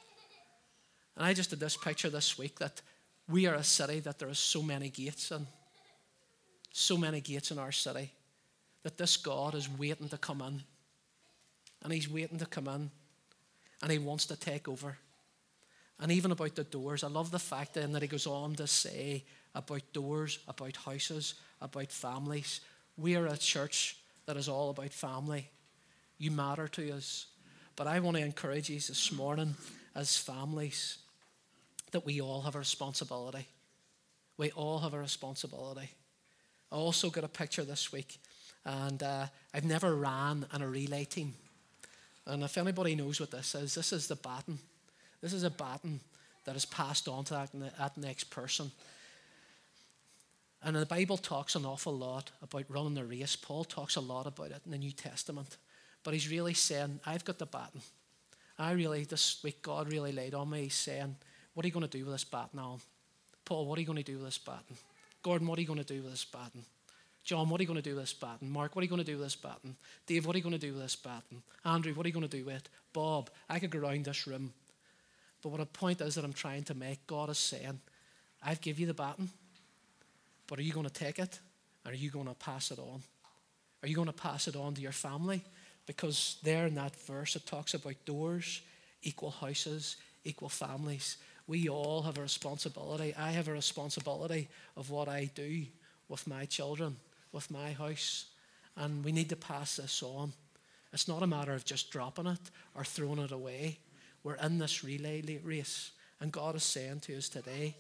And 1.17 1.25
I 1.25 1.33
just 1.33 1.51
did 1.51 1.61
this 1.61 1.77
picture 1.77 2.11
this 2.11 2.39
week 2.39 2.59
that 2.59 2.83
we 3.29 3.47
are 3.47 3.55
a 3.55 3.65
city 3.65 4.01
that 4.01 4.19
there 4.19 4.29
are 4.29 4.35
so 4.35 4.63
many 4.63 4.91
gates 4.91 5.31
in. 5.31 5.47
So 6.73 6.97
many 6.97 7.21
gates 7.21 7.51
in 7.51 7.59
our 7.59 7.73
city 7.73 8.13
that 8.83 8.99
this 8.99 9.17
God 9.17 9.55
is 9.55 9.69
waiting 9.69 10.09
to 10.09 10.19
come 10.19 10.41
in. 10.41 10.63
And 11.83 11.93
He's 11.93 12.09
waiting 12.09 12.39
to 12.39 12.47
come 12.47 12.69
in. 12.69 12.91
And 13.83 13.91
He 13.93 13.99
wants 13.99 14.27
to 14.27 14.37
take 14.37 14.69
over. 14.69 14.97
And 16.01 16.11
even 16.11 16.33
about 16.33 16.55
the 16.55 16.65
doors, 16.65 17.05
I 17.05 17.09
love 17.09 17.31
the 17.31 17.39
fact 17.39 17.75
then 17.75 17.93
that 17.93 18.03
He 18.03 18.09
goes 18.09 18.27
on 18.27 18.55
to 18.57 18.67
say 18.67 19.25
about 19.55 19.93
doors, 19.93 20.39
about 20.49 20.77
houses, 20.77 21.35
about 21.61 21.93
families. 21.93 22.61
We 22.97 23.17
are 23.17 23.27
a 23.27 23.37
church 23.37 23.97
that 24.27 24.37
is 24.37 24.49
all 24.49 24.71
about 24.71 24.93
family. 24.93 25.49
You 26.19 26.31
matter 26.31 26.69
to 26.69 26.93
us. 26.93 27.27
But 27.77 27.87
I 27.87 28.01
want 28.01 28.17
to 28.17 28.25
encourage 28.25 28.69
you 28.69 28.77
this 28.77 29.13
morning 29.13 29.55
as 29.95 30.17
families 30.17 30.99
that 31.91 32.05
we 32.05 32.21
all 32.21 32.43
have 32.43 32.55
a 32.55 32.61
responsibility. 32.61 33.47
We 34.37 34.51
all 34.53 34.79
have 34.81 34.95
a 34.95 34.99
responsibility. 34.99 35.91
I 36.71 36.77
also 36.77 37.11
got 37.11 37.25
a 37.25 37.29
picture 37.29 37.65
this 37.65 37.93
week 37.93 38.19
and 38.65 39.03
uh, 39.03 39.27
I've 39.53 39.65
never 39.65 39.95
ran 39.95 40.47
in 40.55 40.63
a 40.63 40.69
relay 40.69 41.05
team. 41.05 41.35
And 42.27 42.43
if 42.43 42.57
anybody 42.57 42.95
knows 42.95 43.21
what 43.21 43.31
this 43.31 43.55
is, 43.55 43.75
this 43.75 43.93
is 43.93 44.07
the 44.07 44.17
baton. 44.17 44.59
This 45.21 45.33
is 45.33 45.43
a 45.43 45.51
baton 45.51 46.01
that 46.45 46.57
is 46.57 46.65
passed 46.65 47.09
on 47.09 47.25
to 47.25 47.35
that, 47.35 47.51
that 47.79 47.97
next 47.97 48.25
person. 48.25 48.71
And 50.65 50.77
the 50.77 50.87
Bible 50.87 51.17
talks 51.17 51.57
an 51.57 51.65
awful 51.65 51.97
lot 51.97 52.31
about 52.41 52.65
running 52.69 52.95
the 52.95 53.05
race. 53.05 53.35
Paul 53.35 53.65
talks 53.65 53.97
a 53.97 54.01
lot 54.01 54.27
about 54.27 54.53
it 54.53 54.63
in 54.65 54.71
the 54.71 54.79
New 54.79 54.93
Testament. 54.93 55.57
But 56.05 56.15
he's 56.15 56.31
really 56.31 56.55
saying, 56.55 57.01
I've 57.05 57.25
got 57.25 57.39
the 57.39 57.47
baton. 57.47 57.81
I 58.59 58.73
really, 58.73 59.05
this 59.05 59.43
week, 59.43 59.63
God 59.63 59.91
really 59.91 60.13
laid 60.13 60.35
on 60.35 60.51
me. 60.51 60.65
He's 60.65 60.75
saying, 60.75 61.17
What 61.55 61.65
are 61.65 61.69
you 61.69 61.75
going 61.75 61.89
to 61.89 61.99
do 61.99 62.05
with 62.05 62.15
this 62.15 62.25
baton, 62.25 62.61
Alan? 62.61 62.81
Paul, 63.45 63.67
what 63.67 63.77
are 63.77 63.81
you 63.81 63.87
going 63.87 63.99
to 63.99 64.05
do 64.05 64.19
with 64.19 64.27
this 64.27 64.39
baton? 64.39 64.77
Gordon, 65.23 65.49
what 65.49 65.59
are 65.59 65.63
you 65.63 65.67
going 65.67 65.83
to 65.83 65.85
do 65.85 66.03
with 66.03 66.13
this 66.13 66.25
baton? 66.25 66.65
John, 67.25 67.49
what 67.49 67.61
are 67.61 67.63
you 67.63 67.69
going 67.69 67.81
to 67.81 67.89
do 67.89 67.95
with 67.95 68.05
this 68.05 68.13
baton? 68.13 68.51
Mark, 68.51 68.75
what 68.75 68.81
are 68.81 68.85
you 68.85 68.91
going 68.91 69.05
to 69.05 69.11
do 69.11 69.17
with 69.17 69.27
this 69.27 69.37
baton? 69.37 69.77
Dave, 70.07 70.27
what 70.27 70.35
are 70.35 70.39
you 70.39 70.43
going 70.43 70.59
to 70.59 70.67
do 70.67 70.73
with 70.73 70.83
this 70.83 70.97
baton? 70.97 71.43
Andrew, 71.65 71.95
what 71.95 72.05
are 72.05 72.09
you 72.09 72.15
going 72.15 72.29
to 72.29 72.37
do 72.37 72.45
with 72.45 72.57
it? 72.57 72.69
Bob, 72.93 73.31
I 73.49 73.59
could 73.61 73.71
go 73.71 73.79
around 73.79 74.05
this 74.05 74.27
room. 74.27 74.53
But 75.41 75.51
what 75.51 75.61
a 75.61 75.67
point 75.67 76.01
is 76.01 76.17
that 76.17 76.25
I'm 76.25 76.33
trying 76.33 76.65
to 76.65 76.75
make, 76.75 77.07
God 77.07 77.31
is 77.31 77.39
saying, 77.39 77.81
I've 78.45 78.61
give 78.61 78.81
you 78.81 78.87
the 78.87 78.95
baton, 78.95 79.31
but 80.49 80.59
are 80.59 80.63
you 80.63 80.73
going 80.73 80.87
to 80.87 80.93
take 80.93 81.19
it? 81.19 81.39
Are 81.87 81.95
you 81.95 82.11
going 82.11 82.27
to 82.27 82.35
pass 82.35 82.71
it 82.71 82.79
on? 82.79 83.03
Are 83.83 83.89
you 83.89 83.95
going 83.95 84.07
to 84.07 84.13
pass 84.13 84.49
it 84.49 84.57
on 84.57 84.75
to 84.75 84.81
your 84.81 84.93
family? 84.93 85.43
Because 85.87 86.39
there 86.43 86.67
in 86.67 86.75
that 86.75 86.95
verse 86.97 87.37
it 87.37 87.47
talks 87.47 87.75
about 87.75 88.05
doors, 88.05 88.63
equal 89.03 89.31
houses, 89.31 89.97
equal 90.25 90.49
families. 90.49 91.19
We 91.47 91.69
all 91.69 92.03
have 92.03 92.19
a 92.19 92.23
responsibility. 92.23 93.15
I 93.17 93.31
have 93.31 93.49
a 93.49 93.53
responsibility 93.53 94.49
of 94.77 94.91
what 94.91 95.09
I 95.09 95.31
do 95.35 95.67
with 96.09 96.27
my 96.27 96.45
children 96.45 96.97
with 97.33 97.51
my 97.51 97.73
house. 97.73 98.27
And 98.77 99.05
we 99.05 99.13
need 99.13 99.29
to 99.31 99.37
pass 99.37 99.77
this 99.77 100.03
on. 100.03 100.33
It's 100.93 101.09
not 101.09 101.23
a 101.23 101.27
matter 101.27 101.55
of 101.55 101.65
just 101.65 101.91
dropping 101.91 102.27
it 102.27 102.51
or 102.75 102.85
throwing 102.85 103.19
it 103.19 103.33
away. 103.33 103.79
We're 104.23 104.37
in 104.37 104.59
this 104.59 104.85
relay 104.85 105.41
race, 105.43 105.91
And 106.21 106.31
God 106.31 106.55
is 106.55 106.63
saying 106.63 107.01
to 107.01 107.17
us 107.17 107.29
today, 107.29 107.77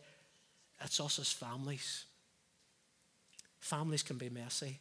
it's 0.80 0.98
us 0.98 1.18
as 1.18 1.30
families. 1.30 2.04
Families 3.60 4.02
can 4.02 4.18
be 4.18 4.28
messy. 4.28 4.80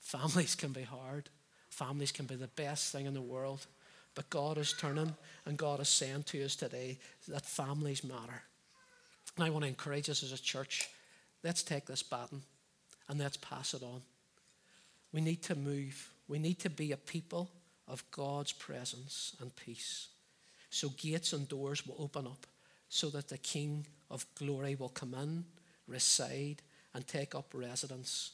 Families 0.00 0.54
can 0.54 0.72
be 0.72 0.82
hard. 0.82 1.28
Families 1.70 2.12
can 2.12 2.26
be 2.26 2.36
the 2.36 2.48
best 2.48 2.92
thing 2.92 3.06
in 3.06 3.14
the 3.14 3.20
world. 3.20 3.66
But 4.14 4.30
God 4.30 4.58
is 4.58 4.74
turning 4.74 5.14
and 5.46 5.56
God 5.56 5.80
is 5.80 5.88
saying 5.88 6.24
to 6.24 6.44
us 6.44 6.54
today 6.54 6.98
that 7.28 7.46
families 7.46 8.04
matter. 8.04 8.42
And 9.36 9.44
I 9.44 9.50
want 9.50 9.62
to 9.64 9.68
encourage 9.68 10.10
us 10.10 10.22
as 10.22 10.32
a 10.32 10.40
church 10.40 10.88
let's 11.42 11.62
take 11.62 11.86
this 11.86 12.02
baton 12.02 12.42
and 13.08 13.18
let's 13.18 13.36
pass 13.36 13.74
it 13.74 13.82
on. 13.82 14.02
We 15.12 15.20
need 15.20 15.42
to 15.44 15.54
move. 15.54 16.10
We 16.28 16.38
need 16.38 16.58
to 16.60 16.70
be 16.70 16.92
a 16.92 16.96
people 16.96 17.50
of 17.88 18.04
God's 18.10 18.52
presence 18.52 19.36
and 19.40 19.54
peace. 19.54 20.08
So 20.70 20.88
gates 20.90 21.32
and 21.32 21.48
doors 21.48 21.86
will 21.86 21.96
open 21.98 22.26
up 22.26 22.46
so 22.88 23.10
that 23.10 23.28
the 23.28 23.38
King 23.38 23.86
of 24.10 24.26
glory 24.34 24.74
will 24.74 24.88
come 24.88 25.14
in, 25.14 25.44
reside, 25.86 26.62
and 26.94 27.06
take 27.06 27.34
up 27.34 27.46
residence 27.52 28.32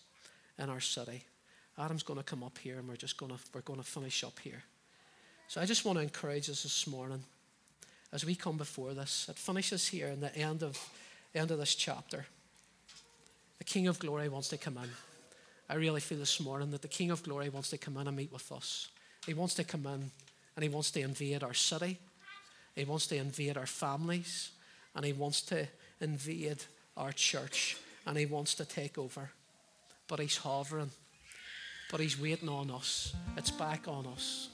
in 0.59 0.69
our 0.69 0.81
city. 0.81 1.25
Adam's 1.79 2.03
going 2.03 2.19
to 2.19 2.25
come 2.25 2.43
up 2.43 2.59
here 2.59 2.79
and 2.79 2.89
we're 2.89 2.97
just 2.97 3.17
going 3.17 3.33
to, 3.33 3.39
we're 3.55 3.61
going 3.61 3.79
to 3.79 3.85
finish 3.85 4.25
up 4.25 4.39
here. 4.41 4.63
So 5.49 5.61
I 5.61 5.65
just 5.65 5.85
want 5.85 5.99
to 5.99 6.03
encourage 6.03 6.51
us 6.51 6.63
this 6.63 6.87
morning 6.87 7.23
as 8.13 8.25
we 8.25 8.35
come 8.35 8.57
before 8.57 8.95
this. 8.95 9.27
It 9.29 9.37
finishes 9.37 9.89
here 9.89 10.09
in 10.09 10.21
the 10.21 10.35
end 10.37 10.63
of, 10.63 10.79
end 11.35 11.51
of 11.51 11.59
this 11.59 11.75
chapter. 11.75 12.27
The 13.59 13.65
King 13.65 13.89
of 13.89 13.99
glory 13.99 14.29
wants 14.29 14.49
to 14.49 14.57
come 14.57 14.77
in. 14.79 14.89
I 15.69 15.75
really 15.75 16.01
feel 16.01 16.19
this 16.19 16.41
morning 16.41 16.71
that 16.71 16.83
the 16.83 16.89
King 16.89 17.11
of 17.11 17.23
glory 17.23 17.49
wants 17.49 17.71
to 17.71 17.79
come 17.79 17.97
in 17.99 18.07
and 18.07 18.17
meet 18.17 18.33
with 18.33 18.51
us. 18.53 18.89
He 19.27 19.35
wants 19.35 19.55
to 19.55 19.65
come 19.65 19.87
in 19.87 20.11
and 20.57 20.63
he 20.63 20.69
wants 20.69 20.91
to 20.93 21.01
invade 21.01 21.43
our 21.43 21.55
city. 21.55 21.99
He 22.75 22.85
wants 22.85 23.07
to 23.09 23.17
invade 23.17 23.57
our 23.57 23.67
families 23.67 24.51
and 24.95 25.05
he 25.05 25.13
wants 25.13 25.43
to 25.43 25.67
invade 26.01 26.65
our 26.97 27.13
church 27.13 27.77
and 28.07 28.17
he 28.17 28.27
wants 28.27 28.55
to 28.55 28.65
take 28.65 28.97
over. 28.97 29.31
But 30.07 30.21
he's 30.21 30.39
hovering. 30.39 30.91
But 31.91 32.01
he's 32.01 32.19
waiting 32.19 32.49
on 32.49 32.71
us. 32.71 33.15
It's 33.37 33.51
back 33.51 33.89
on 33.89 34.07
us. 34.07 34.49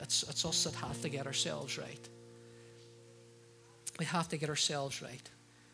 It's, 0.00 0.22
it's 0.24 0.44
us 0.44 0.64
that 0.64 0.74
have 0.74 1.00
to 1.02 1.08
get 1.08 1.26
ourselves 1.26 1.78
right. 1.78 2.08
We 3.98 4.04
have 4.04 4.28
to 4.28 4.36
get 4.36 4.48
ourselves 4.48 5.02
right 5.02 5.30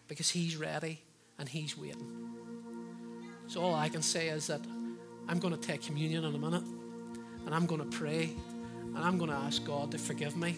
because 0.08 0.30
he's 0.30 0.56
ready 0.56 1.00
and 1.38 1.48
he's 1.48 1.76
waiting. 1.76 2.32
So 3.52 3.60
all 3.60 3.74
I 3.74 3.90
can 3.90 4.00
say 4.00 4.28
is 4.28 4.46
that 4.46 4.62
I'm 5.28 5.38
going 5.38 5.52
to 5.52 5.60
take 5.60 5.82
communion 5.82 6.24
in 6.24 6.34
a 6.34 6.38
minute 6.38 6.62
and 7.44 7.54
I'm 7.54 7.66
going 7.66 7.82
to 7.82 7.98
pray 7.98 8.34
and 8.94 8.98
I'm 8.98 9.18
going 9.18 9.28
to 9.28 9.36
ask 9.36 9.62
God 9.62 9.90
to 9.90 9.98
forgive 9.98 10.38
me. 10.38 10.56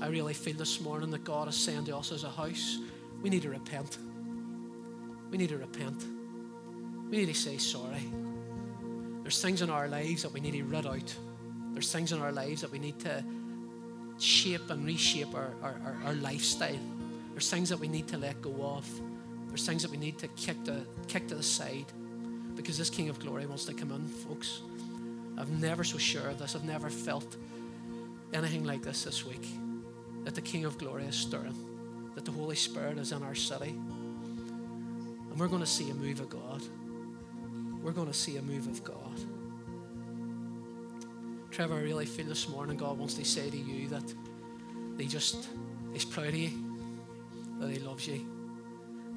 I 0.00 0.06
really 0.06 0.32
feel 0.32 0.54
this 0.54 0.80
morning 0.80 1.10
that 1.10 1.24
God 1.24 1.48
is 1.48 1.56
saying 1.56 1.86
to 1.86 1.96
us 1.96 2.12
as 2.12 2.22
a 2.22 2.30
house, 2.30 2.78
we 3.20 3.30
need 3.30 3.42
to 3.42 3.50
repent. 3.50 3.98
We 5.28 5.38
need 5.38 5.48
to 5.48 5.58
repent. 5.58 6.04
We 7.10 7.16
need 7.16 7.26
to 7.26 7.34
say 7.34 7.58
sorry. 7.58 8.08
There's 9.24 9.42
things 9.42 9.60
in 9.60 9.68
our 9.68 9.88
lives 9.88 10.22
that 10.22 10.32
we 10.32 10.38
need 10.38 10.52
to 10.52 10.62
rid 10.62 10.86
out. 10.86 11.16
There's 11.72 11.90
things 11.90 12.12
in 12.12 12.22
our 12.22 12.30
lives 12.30 12.60
that 12.60 12.70
we 12.70 12.78
need 12.78 13.00
to 13.00 13.24
shape 14.20 14.70
and 14.70 14.86
reshape 14.86 15.34
our, 15.34 15.50
our, 15.64 15.80
our, 15.84 15.96
our 16.04 16.14
lifestyle. 16.14 16.78
There's 17.32 17.50
things 17.50 17.70
that 17.70 17.80
we 17.80 17.88
need 17.88 18.06
to 18.06 18.18
let 18.18 18.40
go 18.40 18.54
of. 18.62 18.88
There's 19.48 19.66
things 19.66 19.82
that 19.82 19.90
we 19.90 19.96
need 19.96 20.16
to 20.18 20.28
kick 20.28 20.62
to, 20.66 20.86
kick 21.08 21.26
to 21.26 21.34
the 21.34 21.42
side 21.42 21.86
because 22.56 22.78
this 22.78 22.90
King 22.90 23.08
of 23.08 23.20
Glory 23.20 23.46
wants 23.46 23.66
to 23.66 23.74
come 23.74 23.92
in, 23.92 24.08
folks. 24.08 24.62
I've 25.38 25.50
never 25.50 25.84
so 25.84 25.98
sure 25.98 26.28
of 26.28 26.38
this. 26.38 26.56
I've 26.56 26.64
never 26.64 26.88
felt 26.88 27.36
anything 28.32 28.64
like 28.64 28.82
this 28.82 29.04
this 29.04 29.24
week. 29.24 29.46
That 30.24 30.34
the 30.34 30.40
King 30.40 30.64
of 30.64 30.78
Glory 30.78 31.04
is 31.04 31.14
stirring, 31.14 31.54
that 32.14 32.24
the 32.24 32.32
Holy 32.32 32.56
Spirit 32.56 32.98
is 32.98 33.12
in 33.12 33.22
our 33.22 33.34
city. 33.34 33.70
And 33.70 35.38
we're 35.38 35.48
going 35.48 35.60
to 35.60 35.66
see 35.66 35.90
a 35.90 35.94
move 35.94 36.20
of 36.20 36.30
God. 36.30 36.62
We're 37.82 37.92
going 37.92 38.08
to 38.08 38.14
see 38.14 38.38
a 38.38 38.42
move 38.42 38.66
of 38.66 38.82
God. 38.82 39.20
Trevor, 41.50 41.76
I 41.76 41.82
really 41.82 42.06
feel 42.06 42.26
this 42.26 42.48
morning 42.48 42.76
God 42.76 42.98
wants 42.98 43.14
to 43.14 43.24
say 43.24 43.48
to 43.48 43.56
you 43.56 43.88
that 43.88 44.14
He 44.98 45.06
just 45.06 45.48
is 45.94 46.04
proud 46.04 46.28
of 46.28 46.34
you, 46.34 46.50
that 47.60 47.70
He 47.70 47.78
loves 47.78 48.08
you, 48.08 48.26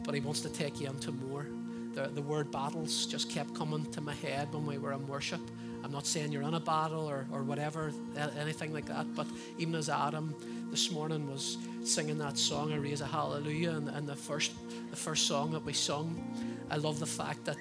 but 0.04 0.13
He 0.13 0.21
wants 0.21 0.41
to 0.41 0.49
take 0.49 0.80
you 0.80 0.88
into 0.88 1.12
more 1.12 1.47
the, 1.93 2.08
the 2.08 2.21
word 2.21 2.52
battles 2.52 3.06
just 3.06 3.30
kept 3.30 3.54
coming 3.54 3.86
to 3.91 4.02
my 4.02 4.13
head 4.13 4.54
when 4.54 4.65
we 4.65 4.78
were 4.78 4.93
in 4.93 5.08
worship. 5.08 5.41
I'm 5.84 5.91
not 5.91 6.06
saying 6.06 6.32
you're 6.32 6.43
in 6.43 6.54
a 6.54 6.60
battle 6.60 7.10
or, 7.10 7.25
or 7.32 7.43
whatever, 7.43 7.91
anything 8.38 8.73
like 8.73 8.86
that, 8.86 9.13
but 9.15 9.28
even 9.58 9.75
as 9.75 9.89
Adam 9.89 10.36
this 10.71 10.91
morning 10.91 11.30
was 11.30 11.58
singing 11.84 12.17
that 12.17 12.38
song, 12.38 12.73
I 12.73 12.75
raise 12.75 13.02
a 13.02 13.06
hallelujah, 13.06 13.71
and, 13.71 13.88
and 13.89 14.08
the, 14.08 14.15
first, 14.15 14.52
the 14.89 14.97
first 14.97 15.25
song 15.25 15.52
that 15.52 15.63
we 15.63 15.73
sung, 15.73 16.21
I 16.69 16.75
love 16.75 16.99
the 16.99 17.06
fact 17.06 17.45
that 17.45 17.58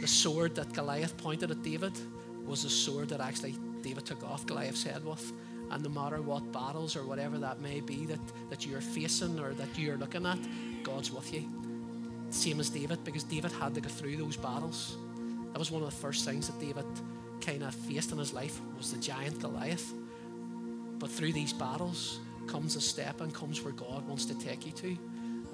the 0.00 0.06
sword 0.06 0.54
that 0.56 0.72
Goliath 0.72 1.16
pointed 1.16 1.50
at 1.50 1.62
David 1.62 1.92
was 2.44 2.62
the 2.62 2.70
sword 2.70 3.08
that 3.08 3.20
actually 3.20 3.56
David 3.82 4.04
took 4.04 4.22
off 4.22 4.46
Goliath's 4.46 4.84
head 4.84 5.04
with. 5.04 5.32
And 5.70 5.82
no 5.82 5.88
matter 5.88 6.20
what 6.20 6.52
battles 6.52 6.96
or 6.96 7.06
whatever 7.06 7.38
that 7.38 7.60
may 7.60 7.80
be 7.80 8.04
that, 8.06 8.20
that 8.50 8.66
you're 8.66 8.82
facing 8.82 9.40
or 9.40 9.54
that 9.54 9.78
you're 9.78 9.96
looking 9.96 10.26
at, 10.26 10.38
God's 10.82 11.10
with 11.10 11.32
you 11.32 11.48
same 12.32 12.60
as 12.60 12.70
David, 12.70 13.04
because 13.04 13.24
David 13.24 13.52
had 13.52 13.74
to 13.74 13.80
go 13.80 13.88
through 13.88 14.16
those 14.16 14.36
battles. 14.36 14.96
That 15.52 15.58
was 15.58 15.70
one 15.70 15.82
of 15.82 15.90
the 15.90 15.96
first 15.96 16.24
things 16.24 16.46
that 16.46 16.58
David 16.58 16.86
kind 17.40 17.62
of 17.62 17.74
faced 17.74 18.12
in 18.12 18.18
his 18.18 18.32
life 18.32 18.60
was 18.76 18.92
the 18.92 18.98
giant 18.98 19.40
Goliath. 19.40 19.92
But 20.98 21.10
through 21.10 21.32
these 21.32 21.52
battles 21.52 22.20
comes 22.46 22.76
a 22.76 22.80
step 22.80 23.20
and 23.20 23.34
comes 23.34 23.62
where 23.62 23.74
God 23.74 24.06
wants 24.08 24.24
to 24.26 24.34
take 24.38 24.64
you 24.64 24.72
to. 24.72 24.98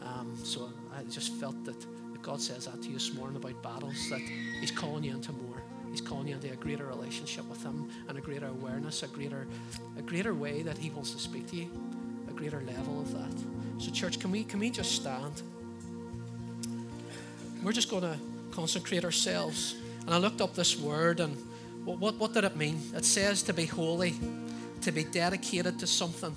Um, 0.03 0.37
so 0.43 0.71
I 0.97 1.03
just 1.05 1.33
felt 1.35 1.65
that, 1.65 1.81
that 1.81 2.23
God 2.23 2.41
says 2.41 2.67
that 2.67 2.81
to 2.83 2.89
you 2.89 2.95
this 2.95 3.13
morning 3.15 3.37
about 3.37 3.61
battles, 3.63 4.09
that 4.11 4.21
He's 4.61 4.71
calling 4.71 5.05
you 5.05 5.13
into 5.13 5.33
more. 5.33 5.63
He's 5.91 6.01
calling 6.01 6.29
you 6.29 6.35
into 6.35 6.53
a 6.53 6.57
greater 6.57 6.87
relationship 6.87 7.49
with 7.49 7.63
Him 7.63 7.89
and 8.09 8.17
a 8.17 8.21
greater 8.21 8.47
awareness, 8.47 9.03
a 9.03 9.09
greater, 9.09 9.47
a 9.99 10.03
greater 10.03 10.35
way 10.35 10.63
that 10.63 10.79
He 10.79 10.91
wants 10.91 11.13
to 11.13 11.19
speak 11.19 11.49
to 11.49 11.57
you, 11.57 11.71
a 12.29 12.33
greater 12.33 12.61
level 12.61 13.01
of 13.01 13.13
that. 13.13 13.83
So, 13.83 13.91
church, 13.91 14.21
can 14.21 14.31
we 14.31 14.45
can 14.45 14.61
we 14.61 14.71
just 14.71 14.93
stand? 14.93 15.43
We're 17.63 17.73
just 17.73 17.91
going 17.91 18.03
to 18.03 18.17
consecrate 18.53 19.05
ourselves. 19.05 19.75
And 20.03 20.15
I 20.15 20.19
looked 20.19 20.41
up 20.41 20.55
this 20.55 20.79
word 20.79 21.21
and 21.21 21.37
what, 21.85 21.99
what, 21.99 22.15
what 22.17 22.35
did 22.35 22.45
it 22.45 22.57
mean? 22.57 22.81
It 22.95 23.05
says 23.05 23.43
to 23.45 23.53
be 23.53 23.67
holy, 23.67 24.15
to 24.83 24.93
be 24.93 25.05
dedicated 25.05 25.79
to 25.81 25.87
something 25.87 26.35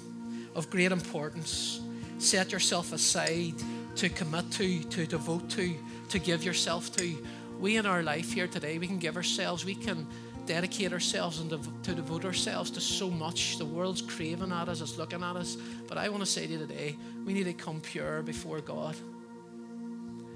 of 0.55 0.69
great 0.69 0.91
importance. 0.91 1.81
Set 2.17 2.51
yourself 2.51 2.91
aside 2.93 3.53
to 3.95 4.10
commit 4.10 4.51
to, 4.51 4.84
to 4.84 5.05
devote 5.05 5.49
to, 5.51 5.75
to 6.10 6.19
give 6.19 6.43
yourself 6.43 6.95
to. 6.97 7.15
We 7.60 7.77
in 7.77 7.86
our 7.86 8.01
life 8.01 8.31
here 8.31 8.47
today, 8.47 8.77
we 8.77 8.88
can 8.88 8.97
give 8.97 9.15
ourselves, 9.15 9.63
we 9.63 9.75
can 9.75 10.07
dedicate 10.45 10.91
ourselves 10.91 11.39
and 11.39 11.51
to 11.84 11.93
devote 11.93 12.25
ourselves 12.25 12.71
to 12.71 12.81
so 12.81 13.10
much. 13.12 13.57
The 13.57 13.65
world's 13.65 14.01
craving 14.01 14.51
at 14.51 14.69
us, 14.69 14.81
it's 14.81 14.97
looking 14.97 15.21
at 15.21 15.36
us. 15.36 15.55
But 15.88 15.97
I 15.97 16.10
want 16.10 16.21
to 16.23 16.29
say 16.29 16.47
to 16.47 16.53
you 16.53 16.60
today, 16.60 16.97
we 17.25 17.34
need 17.34 17.43
to 17.43 17.53
come 17.53 17.79
pure 17.79 18.23
before 18.23 18.60
God. 18.62 18.95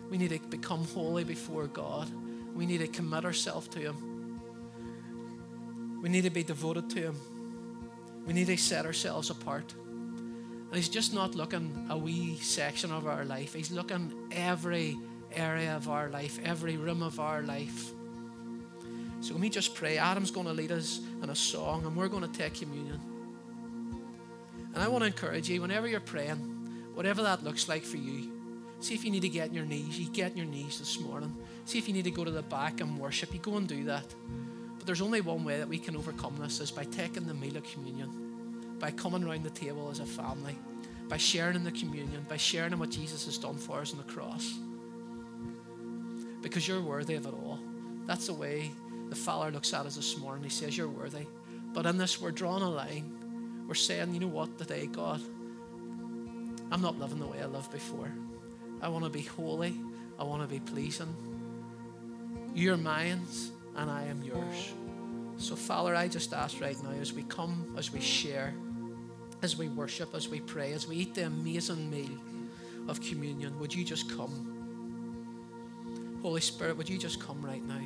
We 0.10 0.18
need 0.18 0.30
to 0.30 0.40
become 0.40 0.86
holy 0.86 1.24
before 1.24 1.68
God. 1.68 2.10
We 2.56 2.66
need 2.66 2.80
to 2.80 2.88
commit 2.88 3.26
ourselves 3.26 3.68
to 3.70 3.80
Him. 3.80 4.40
We 6.02 6.10
need 6.10 6.24
to 6.24 6.30
be 6.30 6.44
devoted 6.44 6.90
to 6.92 7.02
Him. 7.02 7.16
We 8.26 8.34
need 8.34 8.48
to 8.48 8.58
set 8.58 8.86
ourselves 8.86 9.30
apart. 9.30 9.74
And 9.74 10.76
He's 10.76 10.90
just 10.90 11.14
not 11.14 11.36
looking 11.36 11.88
a 11.90 11.98
wee 11.98 12.38
section 12.38 12.92
of 12.92 13.08
our 13.08 13.26
life, 13.26 13.54
He's 13.54 13.72
looking 13.72 14.14
every 14.32 14.98
area 15.34 15.76
of 15.76 15.90
our 15.90 16.10
life, 16.10 16.40
every 16.44 16.78
room 16.78 17.02
of 17.02 17.20
our 17.20 17.42
life. 17.42 17.92
So 19.22 19.34
let 19.34 19.42
me 19.42 19.50
just 19.50 19.74
pray. 19.74 19.98
Adam's 19.98 20.32
going 20.32 20.46
to 20.46 20.54
lead 20.54 20.72
us 20.72 21.02
in 21.24 21.30
a 21.30 21.36
song, 21.36 21.86
and 21.86 21.96
we're 21.96 22.08
going 22.08 22.30
to 22.30 22.38
take 22.38 22.54
communion. 22.54 23.02
And 24.74 24.84
I 24.84 24.88
want 24.88 25.02
to 25.02 25.08
encourage 25.08 25.50
you, 25.50 25.62
whenever 25.62 25.88
you're 25.88 26.00
praying, 26.00 26.38
whatever 26.94 27.24
that 27.24 27.44
looks 27.44 27.68
like 27.68 27.84
for 27.84 27.98
you, 27.98 28.35
See 28.80 28.94
if 28.94 29.04
you 29.04 29.12
need 29.12 29.22
to 29.22 29.30
get 29.30 29.50
on 29.50 29.54
your 29.56 29.66
knees. 29.66 30.00
You 30.00 30.10
get 30.10 30.32
on 30.32 30.38
your 30.38 30.46
knees 30.46 30.80
this 30.80 31.00
morning. 31.00 31.36
See 31.66 31.78
if 31.78 31.88
you 31.88 31.94
need 31.94 32.04
to 32.04 32.12
go 32.12 32.24
to 32.24 32.32
the 32.32 32.44
back 32.44 32.82
and 32.82 33.00
worship. 33.00 33.34
You 33.34 33.40
go 33.40 33.58
and 33.58 33.68
do 33.68 33.86
that. 33.86 34.06
But 34.78 34.86
there's 34.86 35.02
only 35.02 35.22
one 35.22 35.44
way 35.44 35.58
that 35.58 35.68
we 35.68 35.80
can 35.80 35.96
overcome 35.96 36.38
this 36.40 36.60
is 36.60 36.72
by 36.72 36.84
taking 36.84 37.26
the 37.26 37.34
meal 37.34 37.58
of 37.58 37.64
communion, 37.64 38.78
by 38.80 38.92
coming 38.92 39.24
around 39.24 39.44
the 39.44 39.50
table 39.50 39.90
as 39.90 40.00
a 40.00 40.06
family, 40.06 40.56
by 41.08 41.18
sharing 41.18 41.56
in 41.56 41.64
the 41.64 41.72
communion, 41.72 42.26
by 42.30 42.38
sharing 42.38 42.74
in 42.74 42.80
what 42.80 42.92
Jesus 42.92 43.26
has 43.26 43.38
done 43.38 43.58
for 43.58 43.80
us 43.80 43.92
on 43.92 43.98
the 43.98 44.14
cross. 44.14 44.54
Because 46.42 46.68
you're 46.68 46.82
worthy 46.82 47.16
of 47.16 47.26
it 47.26 47.34
all. 47.34 47.60
That's 48.06 48.28
the 48.28 48.34
way 48.34 48.72
the 49.10 49.16
Father 49.16 49.52
looks 49.52 49.74
at 49.74 49.86
us 49.86 49.96
this 49.96 50.18
morning. 50.18 50.44
He 50.44 50.50
says, 50.50 50.78
You're 50.78 50.90
worthy. 50.90 51.26
But 51.74 51.86
in 51.86 51.98
this, 51.98 52.22
we're 52.22 52.32
drawing 52.32 52.62
a 52.62 52.70
line. 52.70 53.66
We're 53.68 53.74
saying, 53.74 54.14
You 54.14 54.20
know 54.20 54.28
what, 54.28 54.58
today, 54.58 54.86
God, 54.88 55.22
I'm 56.72 56.82
not 56.82 57.00
living 57.00 57.20
the 57.20 57.28
way 57.28 57.42
I 57.42 57.48
lived 57.48 57.72
before. 57.72 58.12
I 58.82 58.90
want 58.90 59.04
to 59.04 59.10
be 59.10 59.22
holy. 59.22 59.76
I 60.18 60.24
want 60.24 60.42
to 60.42 60.48
be 60.48 60.60
pleasing. 60.60 61.14
You're 62.54 62.78
mine 62.78 63.22
and 63.76 63.92
I 63.92 64.04
am 64.04 64.24
yours. 64.24 64.74
So, 65.38 65.56
Father, 65.56 65.96
I 65.96 66.08
just 66.08 66.34
ask 66.34 66.62
right 66.62 66.82
now 66.84 66.92
as 66.92 67.12
we 67.12 67.24
come, 67.24 67.76
as 67.78 67.92
we 67.92 68.00
share, 68.00 68.54
as 69.42 69.58
we 69.58 69.68
worship, 69.68 70.16
as 70.16 70.30
we 70.30 70.40
pray, 70.40 70.72
as 70.74 70.88
we 70.88 70.96
eat 70.96 71.14
the 71.14 71.26
amazing 71.26 71.90
meal 71.90 72.18
of 72.88 73.02
communion, 73.02 73.60
would 73.60 73.74
you 73.74 73.84
just 73.84 74.10
come? 74.16 74.52
Holy 76.22 76.42
Spirit, 76.42 76.78
would 76.78 76.88
you 76.88 76.98
just 76.98 77.20
come 77.20 77.44
right 77.44 77.64
now? 77.66 77.82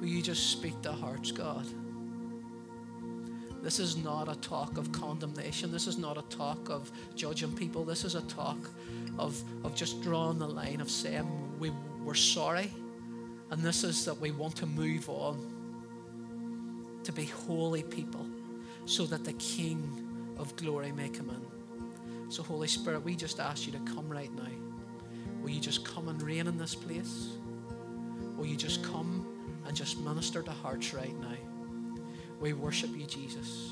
Will 0.00 0.08
you 0.08 0.20
just 0.20 0.50
speak 0.50 0.82
to 0.82 0.92
hearts, 0.92 1.30
God? 1.30 1.66
This 3.64 3.80
is 3.80 3.96
not 3.96 4.28
a 4.28 4.34
talk 4.40 4.76
of 4.76 4.92
condemnation. 4.92 5.72
This 5.72 5.86
is 5.86 5.96
not 5.96 6.18
a 6.18 6.22
talk 6.28 6.68
of 6.68 6.92
judging 7.14 7.50
people. 7.56 7.82
This 7.82 8.04
is 8.04 8.14
a 8.14 8.20
talk 8.22 8.58
of, 9.18 9.42
of 9.64 9.74
just 9.74 10.02
drawing 10.02 10.38
the 10.38 10.46
line 10.46 10.82
of 10.82 10.90
saying 10.90 11.26
we, 11.58 11.70
we're 12.04 12.12
sorry. 12.12 12.70
And 13.50 13.62
this 13.62 13.82
is 13.82 14.04
that 14.04 14.20
we 14.20 14.32
want 14.32 14.54
to 14.56 14.66
move 14.66 15.08
on 15.08 17.00
to 17.04 17.12
be 17.12 17.24
holy 17.24 17.82
people 17.82 18.26
so 18.84 19.06
that 19.06 19.24
the 19.24 19.32
King 19.32 20.34
of 20.36 20.54
glory 20.56 20.92
may 20.92 21.08
come 21.08 21.30
in. 21.30 22.30
So, 22.30 22.42
Holy 22.42 22.68
Spirit, 22.68 23.02
we 23.02 23.16
just 23.16 23.40
ask 23.40 23.64
you 23.64 23.72
to 23.72 23.94
come 23.94 24.10
right 24.10 24.32
now. 24.34 24.42
Will 25.40 25.50
you 25.50 25.60
just 25.60 25.86
come 25.86 26.08
and 26.08 26.20
reign 26.20 26.48
in 26.48 26.58
this 26.58 26.74
place? 26.74 27.28
Will 28.36 28.46
you 28.46 28.56
just 28.56 28.82
come 28.82 29.26
and 29.66 29.74
just 29.74 29.98
minister 30.00 30.42
to 30.42 30.50
hearts 30.50 30.92
right 30.92 31.18
now? 31.18 31.53
We 32.40 32.52
worship 32.52 32.90
you, 32.96 33.06
Jesus. 33.06 33.70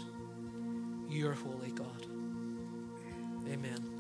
You're 1.09 1.35
holy 1.35 1.71
God. 1.73 2.07
Amen. 3.49 3.92